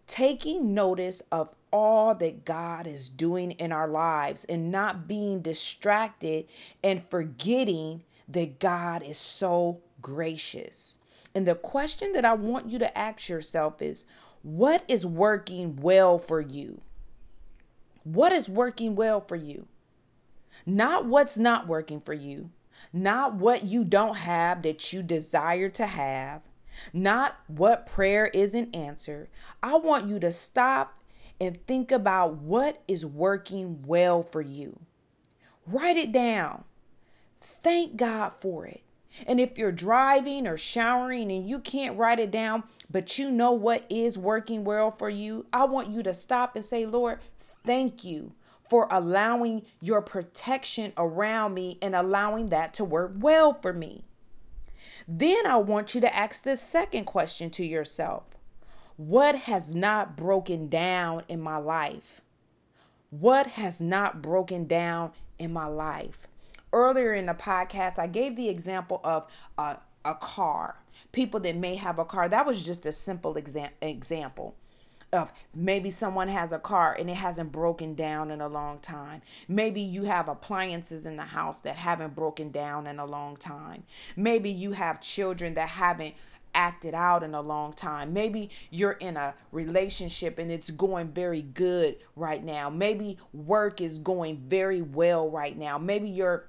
taking 0.07 0.73
notice 0.73 1.21
of 1.31 1.53
all 1.71 2.13
that 2.15 2.45
God 2.45 2.85
is 2.85 3.09
doing 3.09 3.51
in 3.51 3.71
our 3.71 3.87
lives 3.87 4.45
and 4.45 4.71
not 4.71 5.07
being 5.07 5.41
distracted 5.41 6.45
and 6.83 7.03
forgetting 7.09 8.03
that 8.27 8.59
God 8.59 9.03
is 9.03 9.17
so 9.17 9.81
gracious. 10.01 10.99
And 11.33 11.47
the 11.47 11.55
question 11.55 12.11
that 12.11 12.25
I 12.25 12.33
want 12.33 12.69
you 12.69 12.77
to 12.79 12.97
ask 12.97 13.27
yourself 13.27 13.81
is 13.81 14.05
what 14.43 14.83
is 14.87 15.05
working 15.05 15.77
well 15.77 16.19
for 16.19 16.41
you? 16.41 16.81
What 18.03 18.31
is 18.31 18.49
working 18.49 18.95
well 18.95 19.21
for 19.21 19.35
you? 19.35 19.67
Not 20.65 21.05
what's 21.05 21.39
not 21.39 21.67
working 21.67 22.01
for 22.01 22.13
you, 22.13 22.51
not 22.91 23.35
what 23.35 23.63
you 23.63 23.83
don't 23.83 24.17
have 24.17 24.61
that 24.63 24.93
you 24.93 25.03
desire 25.03 25.69
to 25.69 25.85
have, 25.85 26.41
not 26.91 27.35
what 27.47 27.85
prayer 27.85 28.27
isn't 28.27 28.75
answered. 28.75 29.29
I 29.61 29.77
want 29.77 30.07
you 30.07 30.19
to 30.19 30.31
stop 30.31 30.99
and 31.39 31.65
think 31.65 31.91
about 31.91 32.35
what 32.37 32.81
is 32.87 33.05
working 33.05 33.83
well 33.85 34.23
for 34.23 34.41
you. 34.41 34.79
Write 35.65 35.97
it 35.97 36.11
down. 36.11 36.63
Thank 37.41 37.95
God 37.95 38.33
for 38.39 38.65
it. 38.65 38.81
And 39.27 39.39
if 39.39 39.57
you're 39.57 39.71
driving 39.71 40.47
or 40.47 40.57
showering 40.57 41.31
and 41.31 41.47
you 41.47 41.59
can't 41.59 41.97
write 41.97 42.19
it 42.19 42.31
down, 42.31 42.63
but 42.89 43.19
you 43.19 43.29
know 43.29 43.51
what 43.51 43.85
is 43.89 44.17
working 44.17 44.63
well 44.63 44.89
for 44.89 45.09
you, 45.09 45.45
I 45.53 45.65
want 45.65 45.89
you 45.89 46.01
to 46.03 46.13
stop 46.13 46.55
and 46.55 46.65
say, 46.65 46.85
Lord, 46.85 47.19
thank 47.63 48.03
you 48.03 48.33
for 48.67 48.87
allowing 48.89 49.63
your 49.81 50.01
protection 50.01 50.93
around 50.97 51.53
me 51.53 51.77
and 51.81 51.95
allowing 51.95 52.47
that 52.47 52.73
to 52.75 52.85
work 52.85 53.11
well 53.17 53.53
for 53.53 53.73
me. 53.73 54.03
Then 55.07 55.45
I 55.45 55.57
want 55.57 55.93
you 55.93 56.01
to 56.01 56.15
ask 56.15 56.43
this 56.43 56.61
second 56.61 57.05
question 57.05 57.49
to 57.51 57.65
yourself 57.65 58.23
What 58.97 59.35
has 59.35 59.75
not 59.75 60.15
broken 60.15 60.69
down 60.69 61.23
in 61.27 61.41
my 61.41 61.57
life? 61.57 62.21
What 63.09 63.47
has 63.47 63.81
not 63.81 64.21
broken 64.21 64.65
down 64.65 65.11
in 65.37 65.53
my 65.53 65.67
life? 65.67 66.27
Earlier 66.71 67.13
in 67.13 67.27
the 67.27 67.33
podcast, 67.33 67.99
I 67.99 68.07
gave 68.07 68.35
the 68.35 68.49
example 68.49 68.99
of 69.03 69.27
a, 69.57 69.77
a 70.03 70.15
car. 70.15 70.77
People 71.11 71.39
that 71.41 71.55
may 71.55 71.75
have 71.75 71.99
a 71.99 72.05
car. 72.05 72.27
That 72.27 72.45
was 72.45 72.65
just 72.65 72.85
a 72.85 72.91
simple 72.91 73.35
exam- 73.37 73.69
example 73.81 74.55
of 75.13 75.31
maybe 75.53 75.89
someone 75.89 76.27
has 76.27 76.51
a 76.51 76.59
car 76.59 76.95
and 76.99 77.09
it 77.09 77.15
hasn't 77.15 77.51
broken 77.51 77.93
down 77.93 78.31
in 78.31 78.41
a 78.41 78.47
long 78.47 78.79
time. 78.79 79.21
Maybe 79.47 79.81
you 79.81 80.03
have 80.03 80.27
appliances 80.27 81.05
in 81.05 81.15
the 81.15 81.23
house 81.23 81.61
that 81.61 81.75
haven't 81.75 82.15
broken 82.15 82.51
down 82.51 82.87
in 82.87 82.99
a 82.99 83.05
long 83.05 83.37
time. 83.37 83.83
Maybe 84.15 84.49
you 84.49 84.71
have 84.71 84.99
children 84.99 85.53
that 85.53 85.69
haven't 85.69 86.15
acted 86.55 86.93
out 86.93 87.23
in 87.23 87.33
a 87.33 87.41
long 87.41 87.73
time. 87.73 88.13
Maybe 88.13 88.49
you're 88.69 88.93
in 88.93 89.17
a 89.17 89.33
relationship 89.51 90.39
and 90.39 90.51
it's 90.51 90.69
going 90.69 91.07
very 91.09 91.41
good 91.41 91.97
right 92.15 92.43
now. 92.43 92.69
Maybe 92.69 93.17
work 93.33 93.81
is 93.81 93.99
going 93.99 94.43
very 94.47 94.81
well 94.81 95.29
right 95.29 95.57
now. 95.57 95.77
Maybe 95.77 96.09
you're 96.09 96.45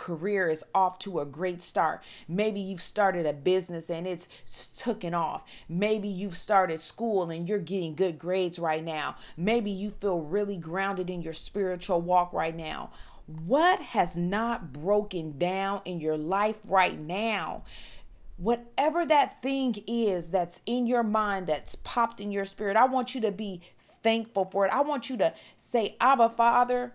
career 0.00 0.48
is 0.48 0.64
off 0.74 0.98
to 0.98 1.20
a 1.20 1.26
great 1.26 1.60
start. 1.60 2.02
Maybe 2.26 2.58
you've 2.58 2.80
started 2.80 3.26
a 3.26 3.34
business 3.34 3.90
and 3.90 4.06
it's 4.06 4.28
taken 4.74 5.12
off. 5.12 5.44
Maybe 5.68 6.08
you've 6.08 6.38
started 6.38 6.80
school 6.80 7.30
and 7.30 7.46
you're 7.46 7.58
getting 7.58 7.94
good 7.94 8.18
grades 8.18 8.58
right 8.58 8.82
now. 8.82 9.16
Maybe 9.36 9.70
you 9.70 9.90
feel 9.90 10.20
really 10.20 10.56
grounded 10.56 11.10
in 11.10 11.20
your 11.20 11.34
spiritual 11.34 12.00
walk 12.00 12.32
right 12.32 12.56
now. 12.56 12.92
What 13.26 13.78
has 13.80 14.16
not 14.16 14.72
broken 14.72 15.36
down 15.36 15.82
in 15.84 16.00
your 16.00 16.16
life 16.16 16.60
right 16.66 16.98
now? 16.98 17.64
Whatever 18.38 19.04
that 19.04 19.42
thing 19.42 19.74
is 19.86 20.30
that's 20.30 20.62
in 20.64 20.86
your 20.86 21.02
mind, 21.02 21.46
that's 21.46 21.74
popped 21.74 22.22
in 22.22 22.32
your 22.32 22.46
spirit, 22.46 22.78
I 22.78 22.86
want 22.86 23.14
you 23.14 23.20
to 23.20 23.30
be 23.30 23.60
thankful 24.02 24.46
for 24.46 24.64
it. 24.64 24.72
I 24.72 24.80
want 24.80 25.10
you 25.10 25.18
to 25.18 25.34
say, 25.58 25.96
Abba, 26.00 26.30
Father, 26.30 26.94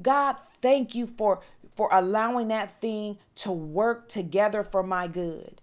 God, 0.00 0.36
thank 0.60 0.94
you 0.94 1.06
for 1.06 1.40
for 1.74 1.90
allowing 1.92 2.48
that 2.48 2.80
thing 2.80 3.18
to 3.34 3.52
work 3.52 4.08
together 4.08 4.62
for 4.62 4.82
my 4.82 5.06
good. 5.06 5.60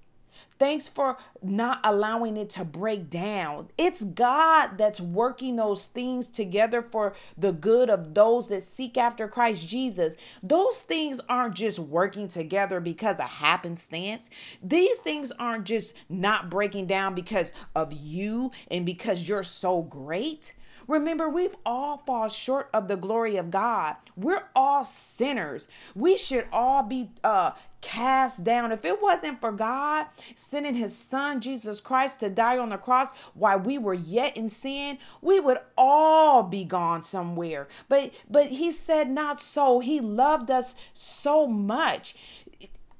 Thanks 0.59 0.87
for 0.87 1.17
not 1.41 1.79
allowing 1.83 2.37
it 2.37 2.49
to 2.51 2.65
break 2.65 3.09
down. 3.09 3.69
It's 3.77 4.03
God 4.03 4.77
that's 4.77 5.01
working 5.01 5.55
those 5.55 5.85
things 5.87 6.29
together 6.29 6.81
for 6.81 7.15
the 7.37 7.51
good 7.51 7.89
of 7.89 8.13
those 8.13 8.47
that 8.49 8.61
seek 8.61 8.97
after 8.97 9.27
Christ 9.27 9.67
Jesus. 9.67 10.15
Those 10.41 10.83
things 10.83 11.19
aren't 11.27 11.55
just 11.55 11.79
working 11.79 12.27
together 12.27 12.79
because 12.79 13.19
of 13.19 13.29
happenstance. 13.29 14.29
These 14.61 14.99
things 14.99 15.31
aren't 15.31 15.65
just 15.65 15.93
not 16.09 16.49
breaking 16.49 16.87
down 16.87 17.15
because 17.15 17.51
of 17.75 17.91
you 17.91 18.51
and 18.69 18.85
because 18.85 19.27
you're 19.27 19.43
so 19.43 19.81
great. 19.81 20.53
Remember, 20.87 21.29
we've 21.29 21.55
all 21.65 21.97
fall 21.97 22.27
short 22.27 22.69
of 22.73 22.87
the 22.87 22.97
glory 22.97 23.37
of 23.37 23.51
God. 23.51 23.95
We're 24.15 24.43
all 24.55 24.83
sinners. 24.83 25.67
We 25.95 26.17
should 26.17 26.47
all 26.51 26.83
be 26.83 27.09
uh, 27.23 27.51
cast 27.81 28.43
down. 28.43 28.71
If 28.71 28.85
it 28.85 29.01
wasn't 29.01 29.41
for 29.41 29.51
God 29.51 30.07
sending 30.35 30.75
his 30.75 30.95
son 30.95 31.41
Jesus 31.41 31.81
Christ 31.81 32.19
to 32.21 32.29
die 32.29 32.57
on 32.57 32.69
the 32.69 32.77
cross 32.77 33.11
while 33.33 33.59
we 33.59 33.77
were 33.77 33.93
yet 33.93 34.37
in 34.37 34.49
sin, 34.49 34.97
we 35.21 35.39
would 35.39 35.57
all 35.77 36.43
be 36.43 36.63
gone 36.63 37.01
somewhere. 37.01 37.67
But 37.89 38.13
but 38.29 38.47
he 38.47 38.71
said 38.71 39.09
not 39.09 39.39
so. 39.39 39.79
He 39.79 39.99
loved 39.99 40.49
us 40.49 40.75
so 40.93 41.47
much. 41.47 42.15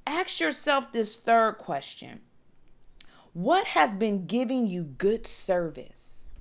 Ask 0.05 0.39
yourself 0.39 0.91
this 0.91 1.15
third 1.15 1.57
question. 1.57 2.21
What 3.33 3.67
has 3.67 3.95
been 3.95 4.25
giving 4.25 4.67
you 4.67 4.83
good 4.83 5.25
service? 5.25 6.32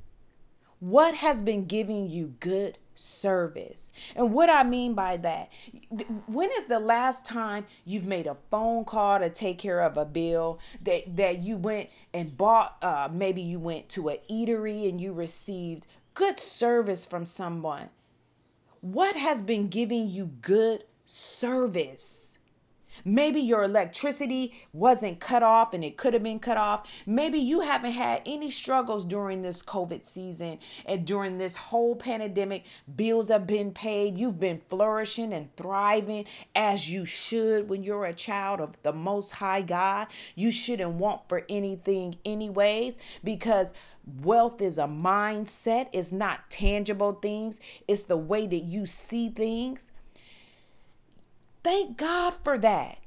What 0.82 1.14
has 1.14 1.42
been 1.42 1.66
giving 1.66 2.10
you 2.10 2.34
good 2.40 2.76
service? 2.96 3.92
And 4.16 4.32
what 4.32 4.50
I 4.50 4.64
mean 4.64 4.94
by 4.94 5.16
that, 5.18 5.48
when 6.26 6.50
is 6.56 6.64
the 6.64 6.80
last 6.80 7.24
time 7.24 7.66
you've 7.84 8.04
made 8.04 8.26
a 8.26 8.36
phone 8.50 8.84
call 8.84 9.20
to 9.20 9.30
take 9.30 9.58
care 9.58 9.78
of 9.78 9.96
a 9.96 10.04
bill 10.04 10.58
that 10.82 11.16
that 11.16 11.38
you 11.38 11.56
went 11.56 11.88
and 12.12 12.36
bought 12.36 12.78
uh 12.82 13.08
maybe 13.12 13.40
you 13.40 13.60
went 13.60 13.88
to 13.90 14.08
a 14.08 14.20
eatery 14.28 14.88
and 14.88 15.00
you 15.00 15.12
received 15.12 15.86
good 16.14 16.40
service 16.40 17.06
from 17.06 17.26
someone? 17.26 17.88
What 18.80 19.14
has 19.14 19.40
been 19.40 19.68
giving 19.68 20.08
you 20.08 20.32
good 20.40 20.82
service? 21.06 22.31
Maybe 23.04 23.40
your 23.40 23.64
electricity 23.64 24.54
wasn't 24.72 25.20
cut 25.20 25.42
off 25.42 25.74
and 25.74 25.84
it 25.84 25.96
could 25.96 26.14
have 26.14 26.22
been 26.22 26.38
cut 26.38 26.56
off. 26.56 26.88
Maybe 27.06 27.38
you 27.38 27.60
haven't 27.60 27.92
had 27.92 28.22
any 28.26 28.50
struggles 28.50 29.04
during 29.04 29.42
this 29.42 29.62
COVID 29.62 30.04
season 30.04 30.58
and 30.86 31.06
during 31.06 31.38
this 31.38 31.56
whole 31.56 31.96
pandemic. 31.96 32.64
Bills 32.94 33.28
have 33.28 33.46
been 33.46 33.72
paid. 33.72 34.18
You've 34.18 34.40
been 34.40 34.60
flourishing 34.68 35.32
and 35.32 35.54
thriving 35.56 36.26
as 36.54 36.90
you 36.90 37.04
should 37.04 37.68
when 37.68 37.82
you're 37.82 38.04
a 38.04 38.14
child 38.14 38.60
of 38.60 38.80
the 38.82 38.92
Most 38.92 39.32
High 39.32 39.62
God. 39.62 40.08
You 40.34 40.50
shouldn't 40.50 40.92
want 40.92 41.28
for 41.28 41.44
anything, 41.48 42.16
anyways, 42.24 42.98
because 43.22 43.72
Wealth 44.20 44.60
is 44.60 44.78
a 44.78 44.86
mindset, 44.86 45.88
it's 45.92 46.10
not 46.10 46.50
tangible 46.50 47.12
things, 47.12 47.60
it's 47.86 48.04
the 48.04 48.16
way 48.16 48.48
that 48.48 48.64
you 48.64 48.84
see 48.84 49.28
things. 49.28 49.91
Thank 51.62 51.96
God 51.96 52.34
for 52.42 52.58
that. 52.58 52.98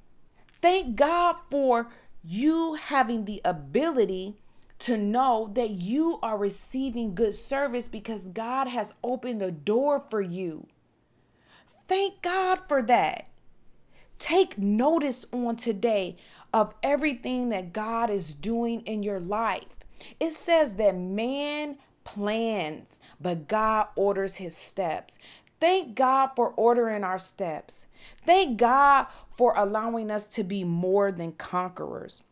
Thank 0.48 0.96
God 0.96 1.36
for 1.52 1.92
you 2.24 2.76
having 2.76 3.26
the 3.26 3.42
ability 3.44 4.36
to 4.80 4.98
know 4.98 5.52
that 5.54 5.72
you 5.72 6.20
are 6.22 6.38
receiving 6.38 7.16
good 7.16 7.34
service 7.34 7.88
because 7.88 8.28
God 8.28 8.68
has 8.68 8.94
opened 9.04 9.42
a 9.42 9.52
door 9.52 10.04
for 10.10 10.22
you. 10.22 10.68
Thank 11.88 12.22
God 12.22 12.60
for 12.68 12.82
that. 12.84 13.30
Take 14.18 14.58
notice 14.58 15.26
on 15.32 15.56
today 15.56 16.18
of 16.54 16.74
everything 16.82 17.50
that 17.50 17.74
God 17.74 18.10
is 18.10 18.34
doing 18.34 18.82
in 18.82 19.04
your 19.04 19.20
life. 19.20 19.66
It 20.20 20.32
says 20.32 20.76
that 20.76 20.96
man 20.96 21.78
plans, 22.04 23.00
but 23.20 23.48
God 23.48 23.88
orders 23.96 24.36
his 24.36 24.56
steps. 24.56 25.20
Thank 25.60 25.96
God 25.96 26.32
for 26.36 26.52
ordering 26.52 27.04
our 27.04 27.20
steps. 27.20 27.88
Thank 28.26 28.58
God 28.58 29.08
for 29.32 29.54
allowing 29.56 30.12
us 30.12 30.28
to 30.28 30.44
be 30.44 30.64
more 30.64 31.12
than 31.12 31.32
conquerors. 31.34 32.24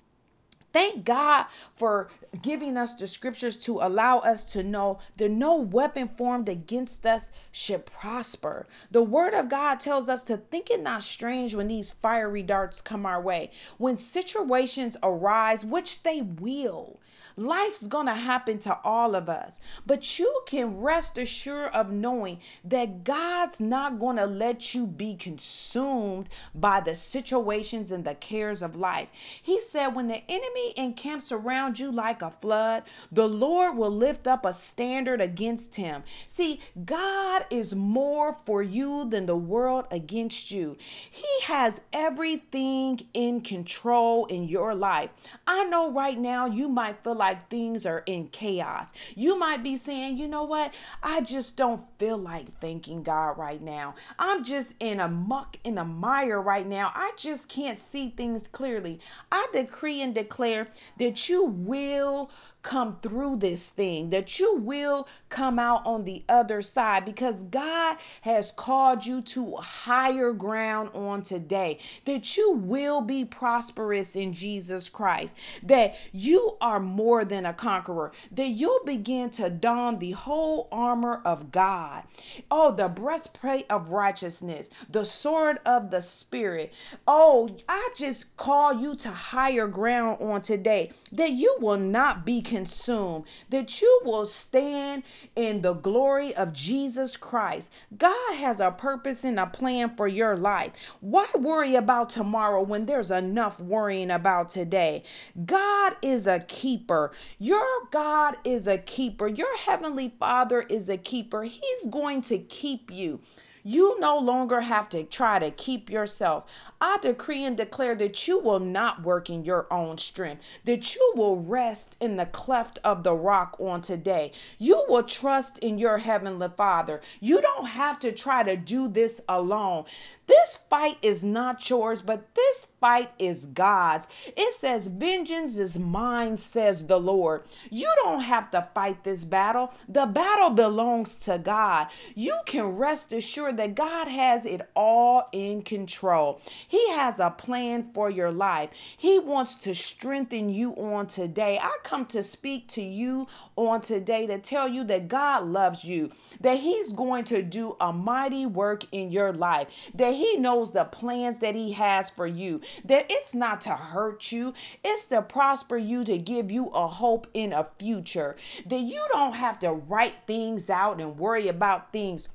Thank 0.73 1.05
God 1.05 1.45
for 1.75 2.09
giving 2.41 2.77
us 2.77 2.95
the 2.95 3.05
scriptures 3.05 3.57
to 3.57 3.79
allow 3.79 4.19
us 4.19 4.43
to 4.53 4.63
know 4.63 4.97
that 5.17 5.29
no 5.29 5.55
weapon 5.55 6.09
formed 6.17 6.49
against 6.49 7.05
us 7.05 7.29
should 7.51 7.85
prosper. 7.85 8.65
The 8.89 9.03
word 9.03 9.35
of 9.35 9.49
God 9.49 9.79
tells 9.79 10.09
us 10.09 10.23
to 10.23 10.37
think 10.37 10.71
it 10.71 10.81
not 10.81 11.03
strange 11.03 11.53
when 11.53 11.67
these 11.67 11.91
fiery 11.91 12.41
darts 12.41 12.81
come 12.81 13.05
our 13.05 13.21
way. 13.21 13.51
When 13.77 13.95
situations 13.95 14.97
arise, 15.03 15.63
which 15.63 16.01
they 16.01 16.23
will, 16.23 16.99
Life's 17.35 17.87
going 17.87 18.05
to 18.05 18.13
happen 18.13 18.59
to 18.59 18.77
all 18.83 19.15
of 19.15 19.29
us, 19.29 19.59
but 19.85 20.19
you 20.19 20.41
can 20.45 20.81
rest 20.81 21.17
assured 21.17 21.71
of 21.73 21.91
knowing 21.91 22.39
that 22.63 23.03
God's 23.03 23.59
not 23.59 23.99
going 23.99 24.17
to 24.17 24.25
let 24.25 24.75
you 24.75 24.85
be 24.85 25.15
consumed 25.15 26.29
by 26.53 26.79
the 26.79 26.95
situations 26.95 27.91
and 27.91 28.05
the 28.05 28.15
cares 28.15 28.61
of 28.61 28.75
life. 28.75 29.07
He 29.41 29.59
said, 29.59 29.87
When 29.89 30.07
the 30.07 30.21
enemy 30.29 30.73
encamps 30.77 31.31
around 31.31 31.79
you 31.79 31.91
like 31.91 32.21
a 32.21 32.29
flood, 32.29 32.83
the 33.11 33.27
Lord 33.27 33.77
will 33.77 33.91
lift 33.91 34.27
up 34.27 34.45
a 34.45 34.53
standard 34.53 35.21
against 35.21 35.75
him. 35.75 36.03
See, 36.27 36.59
God 36.85 37.45
is 37.49 37.75
more 37.75 38.37
for 38.45 38.61
you 38.61 39.05
than 39.09 39.25
the 39.25 39.35
world 39.35 39.85
against 39.91 40.51
you. 40.51 40.77
He 41.09 41.27
has 41.45 41.81
everything 41.91 42.99
in 43.13 43.41
control 43.41 44.25
in 44.25 44.43
your 44.43 44.75
life. 44.75 45.11
I 45.47 45.63
know 45.65 45.91
right 45.91 46.17
now 46.17 46.45
you 46.45 46.67
might 46.67 47.03
feel 47.03 47.15
like 47.15 47.22
like 47.23 47.49
things 47.49 47.85
are 47.85 48.03
in 48.05 48.27
chaos. 48.27 48.91
You 49.15 49.39
might 49.39 49.63
be 49.63 49.77
saying, 49.77 50.17
you 50.17 50.27
know 50.27 50.43
what? 50.43 50.73
I 51.01 51.21
just 51.21 51.55
don't 51.55 51.81
feel 51.97 52.17
like 52.17 52.49
thanking 52.59 53.01
God 53.01 53.37
right 53.37 53.61
now. 53.61 53.95
I'm 54.19 54.43
just 54.43 54.75
in 54.81 54.99
a 54.99 55.07
muck, 55.07 55.57
in 55.63 55.77
a 55.77 55.85
mire 55.85 56.41
right 56.41 56.67
now. 56.67 56.91
I 56.93 57.13
just 57.15 57.47
can't 57.47 57.77
see 57.77 58.09
things 58.09 58.49
clearly. 58.49 58.99
I 59.31 59.47
decree 59.53 60.01
and 60.01 60.13
declare 60.13 60.67
that 60.97 61.29
you 61.29 61.45
will 61.45 62.29
come 62.63 62.93
through 63.01 63.35
this 63.35 63.69
thing, 63.69 64.09
that 64.09 64.39
you 64.39 64.55
will 64.55 65.07
come 65.29 65.59
out 65.59 65.85
on 65.85 66.05
the 66.05 66.23
other 66.29 66.61
side 66.61 67.05
because 67.05 67.43
God 67.43 67.97
has 68.21 68.51
called 68.51 69.05
you 69.05 69.21
to 69.21 69.55
higher 69.57 70.31
ground 70.31 70.89
on 70.93 71.21
today, 71.21 71.79
that 72.05 72.37
you 72.37 72.51
will 72.51 73.01
be 73.01 73.25
prosperous 73.25 74.15
in 74.15 74.33
Jesus 74.33 74.89
Christ, 74.89 75.37
that 75.61 75.95
you 76.11 76.57
are 76.61 76.79
more 76.79 77.25
than 77.25 77.45
a 77.45 77.53
conqueror, 77.53 78.11
that 78.31 78.47
you'll 78.47 78.85
begin 78.85 79.29
to 79.31 79.49
don 79.49 79.99
the 79.99 80.11
whole 80.11 80.67
armor 80.71 81.21
of 81.25 81.51
God. 81.51 82.03
Oh, 82.49 82.71
the 82.71 82.87
breastplate 82.87 83.65
of 83.69 83.91
righteousness, 83.91 84.69
the 84.89 85.03
sword 85.03 85.59
of 85.65 85.91
the 85.91 86.01
Spirit. 86.01 86.73
Oh, 87.07 87.57
I 87.67 87.89
just 87.97 88.35
call 88.37 88.73
you 88.73 88.95
to 88.95 89.09
higher 89.09 89.67
ground 89.67 90.21
on 90.21 90.41
today 90.41 90.91
that 91.11 91.31
you 91.31 91.57
will 91.59 91.77
not 91.77 92.25
be 92.25 92.41
consumed, 92.53 93.25
that 93.49 93.81
you 93.81 94.01
will 94.05 94.27
stand 94.27 95.01
in 95.35 95.63
the 95.63 95.73
glory 95.73 96.35
of 96.35 96.53
Jesus 96.53 97.17
Christ. 97.17 97.71
God 97.97 98.35
has 98.35 98.59
a 98.59 98.69
purpose 98.69 99.23
and 99.23 99.39
a 99.39 99.47
plan 99.47 99.95
for 99.95 100.07
your 100.07 100.37
life. 100.37 100.71
Why 101.01 101.25
worry 101.33 101.75
about 101.75 102.09
tomorrow 102.09 102.61
when 102.61 102.85
there's 102.85 103.09
enough 103.09 103.59
worrying 103.59 104.11
about 104.11 104.49
today? 104.49 105.01
God 105.43 105.93
is 106.03 106.27
a 106.27 106.41
keeper. 106.41 107.11
Your 107.39 107.65
God 107.89 108.35
is 108.43 108.67
a 108.67 108.77
keeper. 108.77 109.27
Your 109.27 109.57
heavenly 109.57 110.13
Father 110.19 110.61
is 110.61 110.89
a 110.89 110.97
keeper. 110.97 111.41
He's 111.41 111.87
going 111.89 112.21
to 112.21 112.37
keep 112.37 112.91
you. 112.91 113.19
You 113.63 113.99
no 113.99 114.17
longer 114.17 114.61
have 114.61 114.89
to 114.89 115.03
try 115.03 115.39
to 115.39 115.49
keep 115.49 115.89
yourself. 115.89 116.45
I 116.81 116.97
decree 117.01 117.45
and 117.45 117.55
declare 117.55 117.95
that 117.95 118.27
you 118.27 118.39
will 118.39 118.59
not 118.59 119.03
work 119.03 119.29
in 119.29 119.45
your 119.45 119.71
own 119.71 119.97
strength, 119.97 120.43
that 120.65 120.95
you 120.95 121.13
will 121.15 121.39
rest 121.39 121.95
in 122.01 122.17
the 122.17 122.25
cleft 122.25 122.79
of 122.83 123.03
the 123.03 123.13
rock 123.13 123.55
on 123.59 123.81
today. 123.81 124.33
You 124.57 124.83
will 124.89 125.03
trust 125.03 125.59
in 125.59 125.77
your 125.77 125.99
heavenly 125.99 126.49
Father. 126.55 127.01
You 127.21 127.41
don't 127.41 127.67
have 127.67 127.99
to 127.99 128.11
try 128.11 128.43
to 128.43 128.57
do 128.57 128.87
this 128.89 129.21
alone. 129.29 129.85
This 130.27 130.57
fight 130.69 130.97
is 131.01 131.23
not 131.23 131.69
yours, 131.69 132.01
but 132.01 132.33
this 132.35 132.65
fight 132.79 133.11
is 133.19 133.45
God's. 133.45 134.07
It 134.37 134.53
says, 134.53 134.87
Vengeance 134.87 135.57
is 135.57 135.77
mine, 135.79 136.37
says 136.37 136.87
the 136.87 136.99
Lord. 136.99 137.43
You 137.69 137.91
don't 138.03 138.21
have 138.21 138.51
to 138.51 138.67
fight 138.73 139.03
this 139.03 139.25
battle. 139.25 139.73
The 139.87 140.05
battle 140.05 140.49
belongs 140.49 141.15
to 141.25 141.37
God. 141.37 141.87
You 142.15 142.39
can 142.45 142.75
rest 142.75 143.13
assured 143.13 143.52
that 143.53 143.75
God 143.75 144.07
has 144.07 144.45
it 144.45 144.61
all 144.75 145.27
in 145.31 145.61
control. 145.61 146.41
He 146.67 146.89
has 146.91 147.19
a 147.19 147.29
plan 147.29 147.91
for 147.93 148.09
your 148.09 148.31
life. 148.31 148.69
He 148.97 149.19
wants 149.19 149.55
to 149.57 149.75
strengthen 149.75 150.49
you 150.49 150.71
on 150.73 151.07
today. 151.07 151.59
I 151.61 151.77
come 151.83 152.05
to 152.07 152.23
speak 152.23 152.67
to 152.69 152.81
you 152.81 153.27
on 153.55 153.81
today 153.81 154.27
to 154.27 154.39
tell 154.39 154.67
you 154.67 154.83
that 154.85 155.07
God 155.07 155.45
loves 155.45 155.83
you, 155.83 156.11
that 156.41 156.59
He's 156.59 156.93
going 156.93 157.23
to 157.25 157.41
do 157.41 157.75
a 157.79 157.93
mighty 157.93 158.45
work 158.45 158.83
in 158.91 159.11
your 159.11 159.33
life, 159.33 159.67
that 159.95 160.13
He 160.13 160.37
knows 160.37 160.71
the 160.71 160.85
plans 160.85 161.39
that 161.39 161.55
He 161.55 161.73
has 161.73 162.09
for 162.09 162.27
you, 162.27 162.61
that 162.85 163.05
it's 163.09 163.35
not 163.35 163.61
to 163.61 163.71
hurt 163.71 164.31
you, 164.31 164.53
it's 164.83 165.07
to 165.07 165.21
prosper 165.21 165.77
you, 165.77 166.03
to 166.03 166.17
give 166.17 166.51
you 166.51 166.67
a 166.69 166.87
hope 166.87 167.27
in 167.33 167.53
a 167.53 167.67
future, 167.79 168.35
that 168.65 168.81
you 168.81 169.03
don't 169.11 169.35
have 169.35 169.59
to 169.59 169.71
write 169.71 170.15
things 170.27 170.69
out 170.69 170.99
and 170.99 171.17
worry 171.17 171.47
about 171.47 171.91
things 171.91 172.29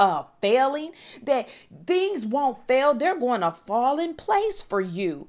uh 0.00 0.24
failing 0.40 0.92
that 1.22 1.48
things 1.86 2.26
won't 2.26 2.66
fail. 2.66 2.94
They're 2.94 3.18
going 3.18 3.42
to 3.42 3.52
fall 3.52 4.00
in 4.00 4.14
place 4.14 4.62
for 4.62 4.80
you 4.80 5.28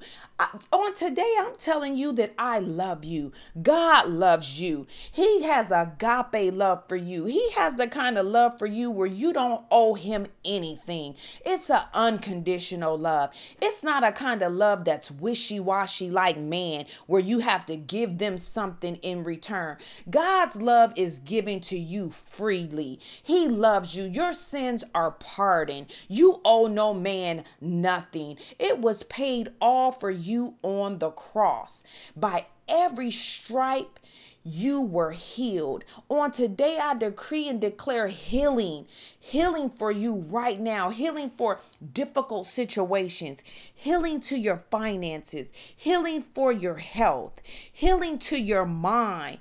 on 0.71 0.93
today 0.93 1.36
i'm 1.39 1.56
telling 1.58 1.95
you 1.95 2.12
that 2.13 2.34
i 2.38 2.60
love 2.60 3.04
you. 3.06 3.32
God 3.62 4.10
loves 4.10 4.60
you. 4.60 4.88
He 5.12 5.43
has 5.43 5.71
agape 5.71 6.54
love 6.54 6.84
for 6.88 6.95
you. 6.95 7.25
He 7.25 7.51
has 7.51 7.75
the 7.75 7.88
kind 7.88 8.17
of 8.17 8.25
love 8.25 8.58
for 8.58 8.65
you 8.65 8.89
where 8.89 9.08
you 9.08 9.34
don't 9.34 9.63
owe 9.69 9.93
him 9.93 10.27
anything. 10.43 11.15
It's 11.45 11.69
an 11.69 11.82
unconditional 11.93 12.97
love. 12.97 13.34
It's 13.62 13.84
not 13.84 14.04
a 14.04 14.12
kind 14.12 14.41
of 14.41 14.54
love 14.54 14.86
that's 14.86 15.12
wishy-washy 15.12 16.10
like 16.10 16.38
man 16.38 16.86
where 17.08 17.21
you 17.21 17.39
have 17.39 17.65
to 17.67 17.75
give 17.75 18.17
them 18.17 18.38
something 18.38 18.95
in 18.97 19.23
return. 19.23 19.77
God's 20.10 20.62
love 20.62 20.93
is 20.95 21.19
given 21.19 21.60
to 21.62 21.77
you 21.77 22.10
freely. 22.10 22.99
He 23.21 23.47
loves 23.47 23.95
you. 23.95 24.04
Your 24.06 24.32
sins 24.32 24.84
are 24.95 25.12
pardoned. 25.12 25.88
You 26.08 26.41
owe 26.45 26.67
no 26.67 26.93
man 26.93 27.43
nothing. 27.60 28.38
It 28.60 28.80
was 28.80 29.04
paid 29.04 29.49
all 29.60 29.91
for 29.91 30.10
you 30.10 30.30
on 30.61 30.99
the 30.99 31.11
cross. 31.11 31.83
By 32.15 32.45
every 32.67 33.11
stripe, 33.11 33.99
you 34.43 34.81
were 34.81 35.11
healed. 35.11 35.83
On 36.09 36.31
today, 36.31 36.79
I 36.81 36.95
decree 36.95 37.47
and 37.47 37.61
declare 37.61 38.07
healing, 38.07 38.87
healing 39.19 39.69
for 39.69 39.91
you 39.91 40.13
right 40.13 40.59
now, 40.59 40.89
healing 40.89 41.31
for 41.37 41.59
difficult 41.93 42.47
situations, 42.47 43.43
healing 43.73 44.19
to 44.21 44.37
your 44.37 44.63
finances, 44.71 45.53
healing 45.75 46.21
for 46.21 46.51
your 46.51 46.77
health, 46.77 47.39
healing 47.71 48.17
to 48.19 48.37
your 48.37 48.65
mind, 48.65 49.37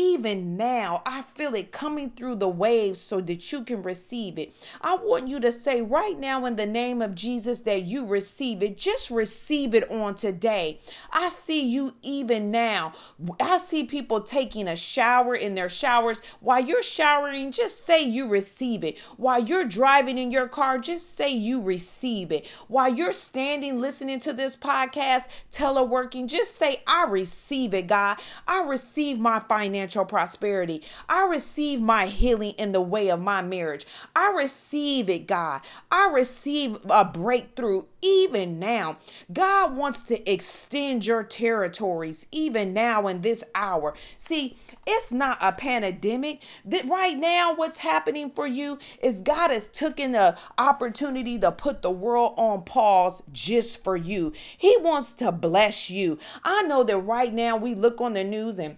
even 0.00 0.56
now, 0.56 1.02
I 1.04 1.20
feel 1.20 1.54
it 1.54 1.72
coming 1.72 2.10
through 2.10 2.36
the 2.36 2.48
waves 2.48 2.98
so 2.98 3.20
that 3.20 3.52
you 3.52 3.62
can 3.64 3.82
receive 3.82 4.38
it. 4.38 4.54
I 4.80 4.96
want 4.96 5.28
you 5.28 5.38
to 5.40 5.52
say 5.52 5.82
right 5.82 6.18
now, 6.18 6.46
in 6.46 6.56
the 6.56 6.64
name 6.64 7.02
of 7.02 7.14
Jesus, 7.14 7.58
that 7.60 7.82
you 7.82 8.06
receive 8.06 8.62
it. 8.62 8.78
Just 8.78 9.10
receive 9.10 9.74
it 9.74 9.90
on 9.90 10.14
today. 10.14 10.80
I 11.12 11.28
see 11.28 11.60
you 11.66 11.94
even 12.00 12.50
now. 12.50 12.94
I 13.40 13.58
see 13.58 13.84
people 13.84 14.22
taking 14.22 14.68
a 14.68 14.76
shower 14.76 15.34
in 15.34 15.54
their 15.54 15.68
showers. 15.68 16.22
While 16.40 16.64
you're 16.64 16.82
showering, 16.82 17.52
just 17.52 17.84
say 17.84 18.02
you 18.02 18.26
receive 18.26 18.82
it. 18.84 18.98
While 19.18 19.44
you're 19.44 19.66
driving 19.66 20.16
in 20.16 20.30
your 20.30 20.48
car, 20.48 20.78
just 20.78 21.14
say 21.14 21.28
you 21.28 21.60
receive 21.60 22.32
it. 22.32 22.46
While 22.68 22.94
you're 22.94 23.12
standing 23.12 23.78
listening 23.78 24.18
to 24.20 24.32
this 24.32 24.56
podcast, 24.56 25.28
teleworking, 25.52 26.26
just 26.26 26.56
say, 26.56 26.82
I 26.86 27.04
receive 27.04 27.74
it, 27.74 27.86
God. 27.86 28.18
I 28.48 28.64
receive 28.64 29.20
my 29.20 29.40
finances 29.40 29.89
financial 29.90 30.04
prosperity. 30.04 30.82
I 31.08 31.26
receive 31.26 31.80
my 31.80 32.06
healing 32.06 32.54
in 32.58 32.70
the 32.70 32.80
way 32.80 33.10
of 33.10 33.20
my 33.20 33.42
marriage. 33.42 33.86
I 34.14 34.32
receive 34.36 35.10
it, 35.10 35.26
God. 35.26 35.62
I 35.90 36.10
receive 36.12 36.78
a 36.88 37.04
breakthrough 37.04 37.84
even 38.02 38.58
now. 38.58 38.98
God 39.32 39.76
wants 39.76 40.02
to 40.02 40.30
extend 40.30 41.04
your 41.04 41.22
territories 41.22 42.26
even 42.30 42.72
now 42.72 43.08
in 43.08 43.20
this 43.20 43.42
hour. 43.54 43.94
See, 44.16 44.56
it's 44.86 45.12
not 45.12 45.38
a 45.40 45.52
pandemic. 45.52 46.42
That 46.64 46.88
right 46.88 47.18
now 47.18 47.54
what's 47.54 47.78
happening 47.78 48.30
for 48.30 48.46
you 48.46 48.78
is 49.02 49.22
God 49.22 49.50
has 49.50 49.68
taken 49.68 50.12
the 50.12 50.36
opportunity 50.56 51.38
to 51.40 51.52
put 51.52 51.82
the 51.82 51.90
world 51.90 52.34
on 52.36 52.62
pause 52.62 53.22
just 53.32 53.82
for 53.82 53.96
you. 53.96 54.32
He 54.56 54.76
wants 54.80 55.14
to 55.14 55.32
bless 55.32 55.90
you. 55.90 56.18
I 56.44 56.62
know 56.62 56.84
that 56.84 56.96
right 56.98 57.32
now 57.32 57.56
we 57.56 57.74
look 57.74 58.00
on 58.00 58.14
the 58.14 58.24
news 58.24 58.58
and 58.58 58.76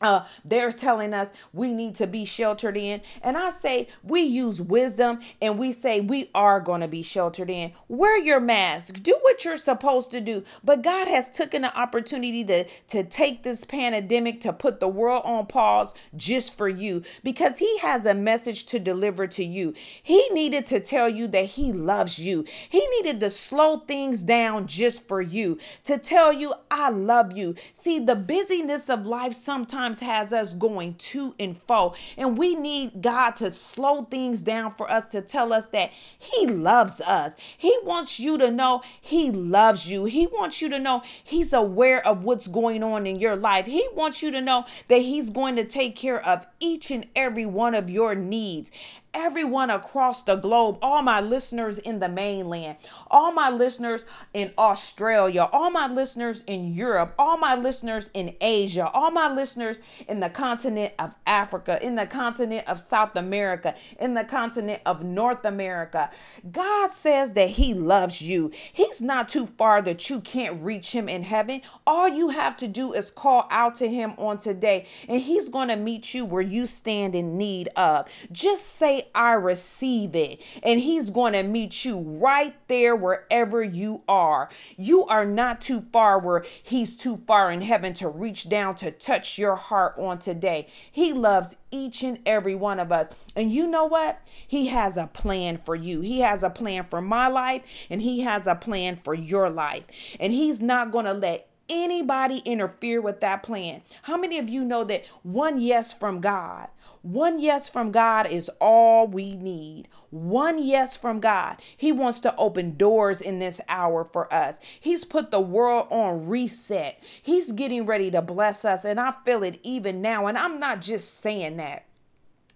uh, 0.00 0.24
they're 0.44 0.70
telling 0.70 1.12
us 1.12 1.32
we 1.52 1.72
need 1.72 1.94
to 1.96 2.06
be 2.06 2.24
sheltered 2.24 2.76
in. 2.76 3.02
And 3.22 3.36
I 3.36 3.50
say 3.50 3.88
we 4.02 4.22
use 4.22 4.60
wisdom 4.60 5.20
and 5.42 5.58
we 5.58 5.72
say 5.72 6.00
we 6.00 6.30
are 6.34 6.60
going 6.60 6.80
to 6.80 6.88
be 6.88 7.02
sheltered 7.02 7.50
in. 7.50 7.72
Wear 7.88 8.18
your 8.18 8.40
mask. 8.40 9.02
Do 9.02 9.16
what 9.22 9.44
you're 9.44 9.56
supposed 9.56 10.10
to 10.12 10.20
do. 10.20 10.44
But 10.64 10.82
God 10.82 11.08
has 11.08 11.28
taken 11.28 11.62
the 11.62 11.76
opportunity 11.76 12.44
to, 12.44 12.64
to 12.88 13.04
take 13.04 13.42
this 13.42 13.64
pandemic 13.64 14.40
to 14.40 14.52
put 14.52 14.80
the 14.80 14.88
world 14.88 15.22
on 15.24 15.46
pause 15.46 15.94
just 16.16 16.56
for 16.56 16.68
you 16.68 17.02
because 17.22 17.58
he 17.58 17.78
has 17.78 18.06
a 18.06 18.14
message 18.14 18.64
to 18.66 18.78
deliver 18.78 19.26
to 19.26 19.44
you. 19.44 19.74
He 20.02 20.28
needed 20.30 20.66
to 20.66 20.80
tell 20.80 21.08
you 21.08 21.26
that 21.28 21.44
he 21.44 21.72
loves 21.72 22.18
you. 22.18 22.44
He 22.68 22.86
needed 22.86 23.20
to 23.20 23.30
slow 23.30 23.78
things 23.78 24.22
down 24.22 24.66
just 24.66 25.06
for 25.06 25.20
you, 25.20 25.58
to 25.84 25.98
tell 25.98 26.32
you 26.32 26.54
I 26.70 26.90
love 26.90 27.36
you. 27.36 27.54
See, 27.72 27.98
the 27.98 28.16
busyness 28.16 28.88
of 28.88 29.06
life 29.06 29.32
sometimes 29.34 29.89
has 29.98 30.32
us 30.32 30.54
going 30.54 30.94
to 30.94 31.34
and 31.40 31.60
fro. 31.66 31.94
And 32.16 32.38
we 32.38 32.54
need 32.54 33.02
God 33.02 33.34
to 33.36 33.50
slow 33.50 34.04
things 34.04 34.44
down 34.44 34.74
for 34.76 34.88
us 34.88 35.06
to 35.06 35.20
tell 35.20 35.52
us 35.52 35.66
that 35.68 35.90
He 36.16 36.46
loves 36.46 37.00
us. 37.00 37.36
He 37.58 37.76
wants 37.82 38.20
you 38.20 38.38
to 38.38 38.52
know 38.52 38.82
He 39.00 39.32
loves 39.32 39.88
you. 39.88 40.04
He 40.04 40.28
wants 40.28 40.62
you 40.62 40.68
to 40.68 40.78
know 40.78 41.02
He's 41.24 41.52
aware 41.52 42.06
of 42.06 42.22
what's 42.22 42.46
going 42.46 42.84
on 42.84 43.08
in 43.08 43.18
your 43.18 43.34
life. 43.34 43.66
He 43.66 43.88
wants 43.94 44.22
you 44.22 44.30
to 44.30 44.40
know 44.40 44.66
that 44.86 44.98
He's 44.98 45.30
going 45.30 45.56
to 45.56 45.64
take 45.64 45.96
care 45.96 46.24
of 46.24 46.46
each 46.60 46.92
and 46.92 47.08
every 47.16 47.46
one 47.46 47.74
of 47.74 47.90
your 47.90 48.14
needs 48.14 48.70
everyone 49.12 49.70
across 49.70 50.22
the 50.22 50.36
globe, 50.36 50.78
all 50.82 51.02
my 51.02 51.20
listeners 51.20 51.78
in 51.78 51.98
the 51.98 52.08
mainland, 52.08 52.76
all 53.10 53.32
my 53.32 53.50
listeners 53.50 54.04
in 54.34 54.52
Australia, 54.56 55.48
all 55.52 55.70
my 55.70 55.86
listeners 55.86 56.42
in 56.46 56.72
Europe, 56.72 57.14
all 57.18 57.36
my 57.36 57.54
listeners 57.54 58.10
in 58.14 58.34
Asia, 58.40 58.88
all 58.90 59.10
my 59.10 59.32
listeners 59.32 59.80
in 60.08 60.20
the 60.20 60.28
continent 60.28 60.92
of 60.98 61.14
Africa, 61.26 61.84
in 61.84 61.96
the 61.96 62.06
continent 62.06 62.66
of 62.68 62.78
South 62.78 63.16
America, 63.16 63.74
in 63.98 64.14
the 64.14 64.24
continent 64.24 64.80
of 64.86 65.02
North 65.02 65.44
America. 65.44 66.10
God 66.50 66.92
says 66.92 67.32
that 67.32 67.50
He 67.50 67.74
loves 67.74 68.22
you. 68.22 68.50
He's 68.72 69.02
not 69.02 69.28
too 69.28 69.46
far 69.46 69.82
that 69.82 70.08
you 70.08 70.20
can't 70.20 70.62
reach 70.62 70.92
Him 70.92 71.08
in 71.08 71.22
heaven. 71.22 71.62
All 71.86 72.08
you 72.08 72.28
have 72.28 72.56
to 72.58 72.68
do 72.68 72.92
is 72.92 73.10
call 73.10 73.46
out 73.50 73.74
to 73.76 73.88
Him 73.88 74.14
on 74.18 74.38
today, 74.38 74.86
and 75.08 75.20
He's 75.20 75.48
going 75.48 75.68
to 75.68 75.76
meet 75.76 76.14
you 76.14 76.24
where 76.24 76.42
you 76.42 76.66
stand 76.66 77.14
in 77.14 77.36
need 77.36 77.68
of. 77.76 78.08
Just 78.30 78.66
say, 78.66 78.99
I 79.14 79.32
receive 79.32 80.14
it. 80.14 80.42
And 80.62 80.80
He's 80.80 81.10
going 81.10 81.32
to 81.34 81.42
meet 81.42 81.84
you 81.84 81.98
right 81.98 82.54
there 82.68 82.94
wherever 82.96 83.62
you 83.62 84.02
are. 84.08 84.50
You 84.76 85.04
are 85.06 85.24
not 85.24 85.60
too 85.60 85.84
far 85.92 86.18
where 86.18 86.44
He's 86.62 86.96
too 86.96 87.22
far 87.26 87.50
in 87.50 87.62
heaven 87.62 87.92
to 87.94 88.08
reach 88.08 88.48
down 88.48 88.74
to 88.76 88.90
touch 88.90 89.38
your 89.38 89.56
heart 89.56 89.94
on 89.98 90.18
today. 90.18 90.68
He 90.90 91.12
loves 91.12 91.56
each 91.70 92.02
and 92.02 92.18
every 92.26 92.54
one 92.54 92.80
of 92.80 92.92
us. 92.92 93.10
And 93.36 93.52
you 93.52 93.66
know 93.66 93.84
what? 93.84 94.20
He 94.46 94.66
has 94.68 94.96
a 94.96 95.06
plan 95.06 95.58
for 95.64 95.74
you. 95.74 96.00
He 96.00 96.20
has 96.20 96.42
a 96.42 96.50
plan 96.50 96.84
for 96.84 97.00
my 97.00 97.28
life, 97.28 97.62
and 97.88 98.02
He 98.02 98.20
has 98.20 98.46
a 98.46 98.54
plan 98.54 98.96
for 98.96 99.14
your 99.14 99.50
life. 99.50 99.84
And 100.18 100.32
He's 100.32 100.60
not 100.60 100.90
going 100.90 101.06
to 101.06 101.14
let 101.14 101.49
anybody 101.70 102.42
interfere 102.44 103.00
with 103.00 103.20
that 103.20 103.42
plan. 103.42 103.82
How 104.02 104.18
many 104.18 104.36
of 104.38 104.50
you 104.50 104.64
know 104.64 104.84
that 104.84 105.04
one 105.22 105.58
yes 105.58 105.92
from 105.92 106.20
God 106.20 106.68
one 107.02 107.38
yes 107.38 107.68
from 107.68 107.92
God 107.92 108.26
is 108.26 108.50
all 108.60 109.06
we 109.06 109.34
need. 109.34 109.88
One 110.10 110.62
yes 110.62 110.96
from 110.96 111.18
God. 111.18 111.56
He 111.74 111.92
wants 111.92 112.20
to 112.20 112.36
open 112.36 112.76
doors 112.76 113.22
in 113.22 113.38
this 113.38 113.60
hour 113.68 114.04
for 114.04 114.32
us. 114.32 114.60
He's 114.78 115.06
put 115.06 115.30
the 115.30 115.40
world 115.40 115.86
on 115.90 116.26
reset. 116.26 117.02
He's 117.22 117.52
getting 117.52 117.86
ready 117.86 118.10
to 118.10 118.20
bless 118.20 118.66
us. 118.66 118.84
And 118.84 119.00
I 119.00 119.14
feel 119.24 119.42
it 119.42 119.60
even 119.62 120.02
now. 120.02 120.26
And 120.26 120.36
I'm 120.36 120.60
not 120.60 120.82
just 120.82 121.20
saying 121.20 121.56
that. 121.56 121.86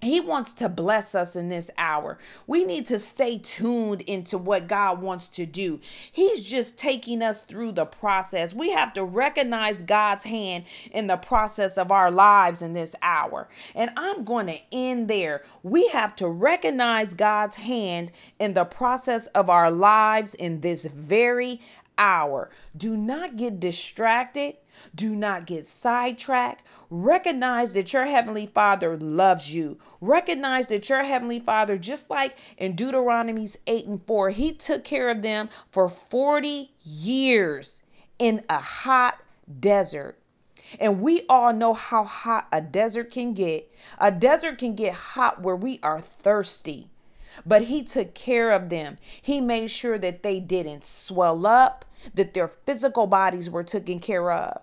He 0.04 0.20
wants 0.20 0.52
to 0.54 0.68
bless 0.68 1.14
us 1.14 1.34
in 1.34 1.48
this 1.48 1.70
hour. 1.78 2.18
We 2.46 2.64
need 2.64 2.86
to 2.86 2.98
stay 2.98 3.38
tuned 3.38 4.02
into 4.02 4.38
what 4.38 4.68
God 4.68 5.00
wants 5.00 5.28
to 5.30 5.46
do. 5.46 5.80
He's 6.12 6.42
just 6.42 6.78
taking 6.78 7.22
us 7.22 7.42
through 7.42 7.72
the 7.72 7.86
process. 7.86 8.54
We 8.54 8.70
have 8.72 8.92
to 8.94 9.04
recognize 9.04 9.82
God's 9.82 10.24
hand 10.24 10.64
in 10.92 11.06
the 11.06 11.16
process 11.16 11.78
of 11.78 11.90
our 11.90 12.10
lives 12.10 12.62
in 12.62 12.74
this 12.74 12.94
hour. 13.02 13.48
And 13.74 13.90
I'm 13.96 14.24
going 14.24 14.46
to 14.46 14.58
end 14.72 15.08
there. 15.08 15.42
We 15.62 15.88
have 15.88 16.14
to 16.16 16.28
recognize 16.28 17.14
God's 17.14 17.56
hand 17.56 18.12
in 18.38 18.54
the 18.54 18.64
process 18.64 19.26
of 19.28 19.48
our 19.48 19.70
lives 19.70 20.34
in 20.34 20.60
this 20.60 20.84
very 20.84 21.60
hour. 21.98 22.50
Do 22.76 22.96
not 22.96 23.36
get 23.36 23.60
distracted. 23.60 24.56
Do 24.94 25.14
not 25.14 25.46
get 25.46 25.66
sidetracked. 25.66 26.64
Recognize 26.90 27.74
that 27.74 27.92
your 27.92 28.06
Heavenly 28.06 28.46
Father 28.46 28.96
loves 28.96 29.54
you. 29.54 29.78
Recognize 30.00 30.68
that 30.68 30.88
your 30.88 31.02
Heavenly 31.02 31.40
Father, 31.40 31.78
just 31.78 32.10
like 32.10 32.36
in 32.56 32.76
Deuteronomy's 32.76 33.58
8 33.66 33.86
and 33.86 34.06
4, 34.06 34.30
He 34.30 34.52
took 34.52 34.84
care 34.84 35.08
of 35.08 35.22
them 35.22 35.48
for 35.70 35.88
40 35.88 36.72
years 36.82 37.82
in 38.18 38.42
a 38.48 38.58
hot 38.58 39.18
desert. 39.60 40.18
And 40.80 41.00
we 41.00 41.22
all 41.28 41.52
know 41.52 41.74
how 41.74 42.04
hot 42.04 42.48
a 42.52 42.60
desert 42.60 43.12
can 43.12 43.34
get. 43.34 43.70
A 43.98 44.10
desert 44.10 44.58
can 44.58 44.74
get 44.74 44.94
hot 44.94 45.42
where 45.42 45.56
we 45.56 45.78
are 45.82 46.00
thirsty. 46.00 46.88
But 47.44 47.64
he 47.64 47.82
took 47.82 48.14
care 48.14 48.52
of 48.52 48.68
them. 48.68 48.96
He 49.20 49.40
made 49.40 49.70
sure 49.70 49.98
that 49.98 50.22
they 50.22 50.40
didn't 50.40 50.84
swell 50.84 51.46
up, 51.46 51.84
that 52.14 52.32
their 52.34 52.48
physical 52.48 53.06
bodies 53.06 53.50
were 53.50 53.64
taken 53.64 53.98
care 53.98 54.30
of. 54.30 54.60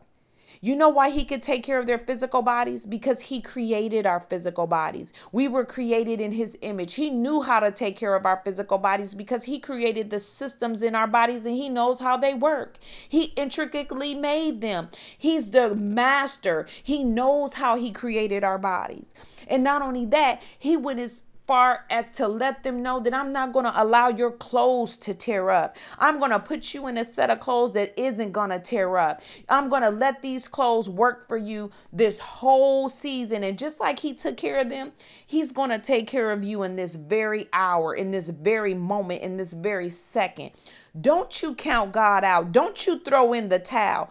You 0.63 0.75
know 0.75 0.89
why 0.89 1.09
he 1.09 1.25
could 1.25 1.41
take 1.41 1.63
care 1.63 1.79
of 1.79 1.87
their 1.87 1.97
physical 1.97 2.43
bodies? 2.43 2.85
Because 2.85 3.19
he 3.19 3.41
created 3.41 4.05
our 4.05 4.19
physical 4.29 4.67
bodies. 4.67 5.11
We 5.31 5.47
were 5.47 5.65
created 5.65 6.21
in 6.21 6.33
his 6.33 6.55
image. 6.61 6.93
He 6.93 7.09
knew 7.09 7.41
how 7.41 7.59
to 7.61 7.71
take 7.71 7.97
care 7.97 8.13
of 8.13 8.27
our 8.27 8.39
physical 8.43 8.77
bodies 8.77 9.15
because 9.15 9.45
he 9.45 9.57
created 9.57 10.11
the 10.11 10.19
systems 10.19 10.83
in 10.83 10.93
our 10.93 11.07
bodies 11.07 11.47
and 11.47 11.55
he 11.55 11.67
knows 11.67 11.99
how 11.99 12.15
they 12.15 12.35
work. 12.35 12.77
He 13.09 13.33
intricately 13.35 14.13
made 14.13 14.61
them. 14.61 14.89
He's 15.17 15.49
the 15.49 15.73
master. 15.73 16.67
He 16.83 17.03
knows 17.03 17.55
how 17.55 17.75
he 17.75 17.89
created 17.89 18.43
our 18.43 18.59
bodies. 18.59 19.15
And 19.47 19.63
not 19.63 19.81
only 19.81 20.05
that, 20.05 20.43
he 20.59 20.77
went 20.77 20.99
as 20.99 21.23
far 21.51 21.83
as 21.89 22.09
to 22.09 22.29
let 22.29 22.63
them 22.63 22.81
know 22.81 23.01
that 23.01 23.13
I'm 23.13 23.33
not 23.33 23.51
going 23.51 23.65
to 23.65 23.83
allow 23.83 24.07
your 24.07 24.31
clothes 24.31 24.95
to 24.99 25.13
tear 25.13 25.49
up. 25.49 25.75
I'm 25.99 26.17
going 26.17 26.31
to 26.31 26.39
put 26.39 26.73
you 26.73 26.87
in 26.87 26.97
a 26.97 27.03
set 27.03 27.29
of 27.29 27.41
clothes 27.41 27.73
that 27.73 27.93
isn't 27.99 28.31
going 28.31 28.51
to 28.51 28.59
tear 28.59 28.95
up. 28.95 29.19
I'm 29.49 29.67
going 29.67 29.81
to 29.81 29.89
let 29.89 30.21
these 30.21 30.47
clothes 30.47 30.89
work 30.89 31.27
for 31.27 31.35
you 31.35 31.69
this 31.91 32.21
whole 32.21 32.87
season. 32.87 33.43
And 33.43 33.59
just 33.59 33.81
like 33.81 33.99
He 33.99 34.13
took 34.13 34.37
care 34.37 34.61
of 34.61 34.69
them, 34.69 34.93
He's 35.27 35.51
going 35.51 35.71
to 35.71 35.79
take 35.79 36.07
care 36.07 36.31
of 36.31 36.45
you 36.45 36.63
in 36.63 36.77
this 36.77 36.95
very 36.95 37.49
hour, 37.51 37.93
in 37.95 38.11
this 38.11 38.29
very 38.29 38.73
moment, 38.73 39.21
in 39.21 39.35
this 39.35 39.51
very 39.51 39.89
second. 39.89 40.51
Don't 40.99 41.41
you 41.41 41.55
count 41.55 41.93
God 41.93 42.23
out. 42.23 42.51
Don't 42.51 42.85
you 42.85 42.99
throw 42.99 43.31
in 43.31 43.47
the 43.47 43.59
towel. 43.59 44.09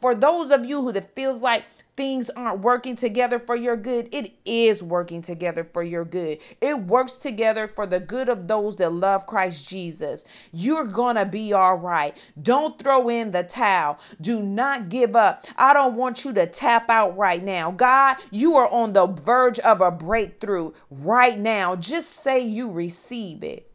For 0.00 0.14
those 0.14 0.50
of 0.50 0.66
you 0.66 0.82
who 0.82 0.92
that 0.92 1.14
feels 1.14 1.40
like 1.40 1.64
things 1.96 2.30
aren't 2.30 2.60
working 2.60 2.94
together 2.94 3.38
for 3.38 3.56
your 3.56 3.76
good, 3.76 4.08
it 4.12 4.32
is 4.44 4.82
working 4.82 5.22
together 5.22 5.64
for 5.64 5.82
your 5.82 6.04
good. 6.04 6.38
It 6.60 6.78
works 6.78 7.16
together 7.16 7.66
for 7.66 7.86
the 7.86 8.00
good 8.00 8.28
of 8.28 8.48
those 8.48 8.76
that 8.76 8.92
love 8.92 9.26
Christ 9.26 9.68
Jesus. 9.68 10.26
You're 10.52 10.84
going 10.84 11.16
to 11.16 11.24
be 11.24 11.54
all 11.54 11.76
right. 11.76 12.16
Don't 12.42 12.78
throw 12.78 13.08
in 13.08 13.30
the 13.30 13.42
towel. 13.42 13.98
Do 14.20 14.42
not 14.42 14.90
give 14.90 15.16
up. 15.16 15.44
I 15.56 15.72
don't 15.72 15.94
want 15.94 16.24
you 16.24 16.32
to 16.34 16.46
tap 16.46 16.90
out 16.90 17.16
right 17.16 17.42
now. 17.42 17.70
God, 17.70 18.16
you 18.30 18.56
are 18.56 18.70
on 18.70 18.92
the 18.92 19.06
verge 19.06 19.58
of 19.60 19.80
a 19.80 19.90
breakthrough 19.90 20.72
right 20.90 21.38
now. 21.38 21.76
Just 21.76 22.10
say 22.10 22.40
you 22.40 22.70
receive 22.70 23.42
it. 23.42 23.70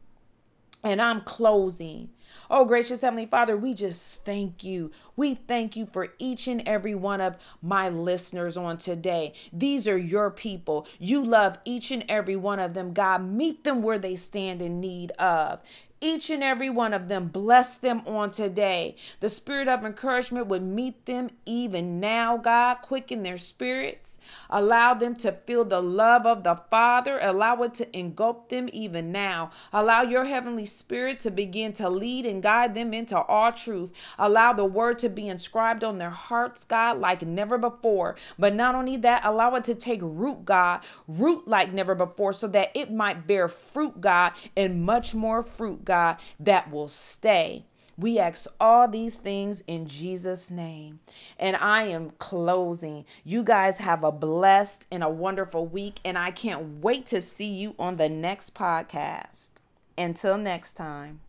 And 0.83 1.01
I'm 1.01 1.21
closing 1.21 2.09
Oh, 2.49 2.65
gracious 2.65 3.01
Heavenly 3.01 3.25
Father, 3.25 3.57
we 3.57 3.73
just 3.73 4.23
thank 4.23 4.63
you. 4.63 4.91
We 5.15 5.35
thank 5.35 5.75
you 5.75 5.85
for 5.85 6.13
each 6.19 6.47
and 6.47 6.61
every 6.67 6.95
one 6.95 7.21
of 7.21 7.37
my 7.61 7.89
listeners 7.89 8.55
on 8.57 8.77
today. 8.77 9.33
These 9.51 9.87
are 9.87 9.97
your 9.97 10.29
people. 10.29 10.87
You 10.99 11.25
love 11.25 11.57
each 11.65 11.91
and 11.91 12.05
every 12.07 12.35
one 12.35 12.59
of 12.59 12.73
them. 12.73 12.93
God, 12.93 13.23
meet 13.23 13.63
them 13.63 13.81
where 13.81 13.99
they 13.99 14.15
stand 14.15 14.61
in 14.61 14.79
need 14.79 15.11
of 15.13 15.61
each 16.05 16.29
and 16.29 16.43
every 16.43 16.69
one 16.69 16.93
of 16.93 17.07
them. 17.07 17.27
Bless 17.29 17.77
them 17.77 18.03
on 18.05 18.29
today. 18.29 18.95
The 19.21 19.29
spirit 19.29 19.67
of 19.67 19.83
encouragement 19.83 20.45
would 20.47 20.61
meet 20.61 21.07
them 21.07 21.31
even 21.47 21.99
now, 21.99 22.37
God. 22.37 22.75
Quicken 22.83 23.23
their 23.23 23.39
spirits. 23.39 24.19
Allow 24.51 24.93
them 24.93 25.15
to 25.15 25.31
feel 25.31 25.65
the 25.65 25.81
love 25.81 26.27
of 26.27 26.43
the 26.43 26.61
Father. 26.69 27.17
Allow 27.19 27.63
it 27.63 27.73
to 27.75 27.97
engulf 27.97 28.49
them 28.49 28.69
even 28.71 29.11
now. 29.11 29.49
Allow 29.73 30.03
your 30.03 30.25
heavenly 30.25 30.65
spirit 30.65 31.19
to 31.21 31.31
begin 31.31 31.73
to 31.73 31.89
lead 31.89 32.27
and 32.27 32.43
guide 32.43 32.75
them 32.75 32.93
into 32.93 33.19
all 33.19 33.51
truth. 33.51 33.91
Allow 34.19 34.53
the 34.53 34.65
word 34.65 34.99
to 34.99 35.09
be 35.09 35.27
inscribed 35.27 35.83
on 35.83 35.97
their 35.97 36.11
hearts, 36.11 36.65
God, 36.65 36.99
like 36.99 37.23
never 37.23 37.57
before. 37.57 38.15
But 38.37 38.53
not 38.53 38.75
only 38.75 38.97
that, 38.97 39.25
allow 39.25 39.55
it 39.55 39.63
to 39.63 39.73
take 39.73 40.01
root, 40.03 40.45
God, 40.45 40.81
root 41.07 41.47
like 41.47 41.73
never 41.73 41.95
before, 41.95 42.33
so 42.33 42.47
that 42.49 42.69
it 42.75 42.91
might 42.91 43.25
bear 43.25 43.47
fruit, 43.47 43.99
God, 43.99 44.33
and 44.55 44.83
much 44.83 45.15
more 45.15 45.41
fruit, 45.41 45.83
God. 45.83 45.94
God, 45.95 46.17
that 46.41 46.69
will 46.69 46.89
stay. 46.89 47.63
We 47.97 48.19
ask 48.19 48.47
all 48.59 48.89
these 48.89 49.15
things 49.15 49.63
in 49.65 49.87
Jesus' 49.87 50.51
name. 50.51 50.99
And 51.39 51.55
I 51.55 51.83
am 51.83 52.11
closing. 52.19 53.05
You 53.23 53.43
guys 53.43 53.77
have 53.77 54.03
a 54.03 54.11
blessed 54.11 54.87
and 54.91 55.01
a 55.01 55.09
wonderful 55.09 55.65
week. 55.65 56.01
And 56.03 56.17
I 56.17 56.31
can't 56.31 56.83
wait 56.83 57.05
to 57.07 57.21
see 57.21 57.47
you 57.47 57.75
on 57.79 57.95
the 57.95 58.09
next 58.09 58.53
podcast. 58.53 59.51
Until 59.97 60.37
next 60.37 60.73
time. 60.73 61.21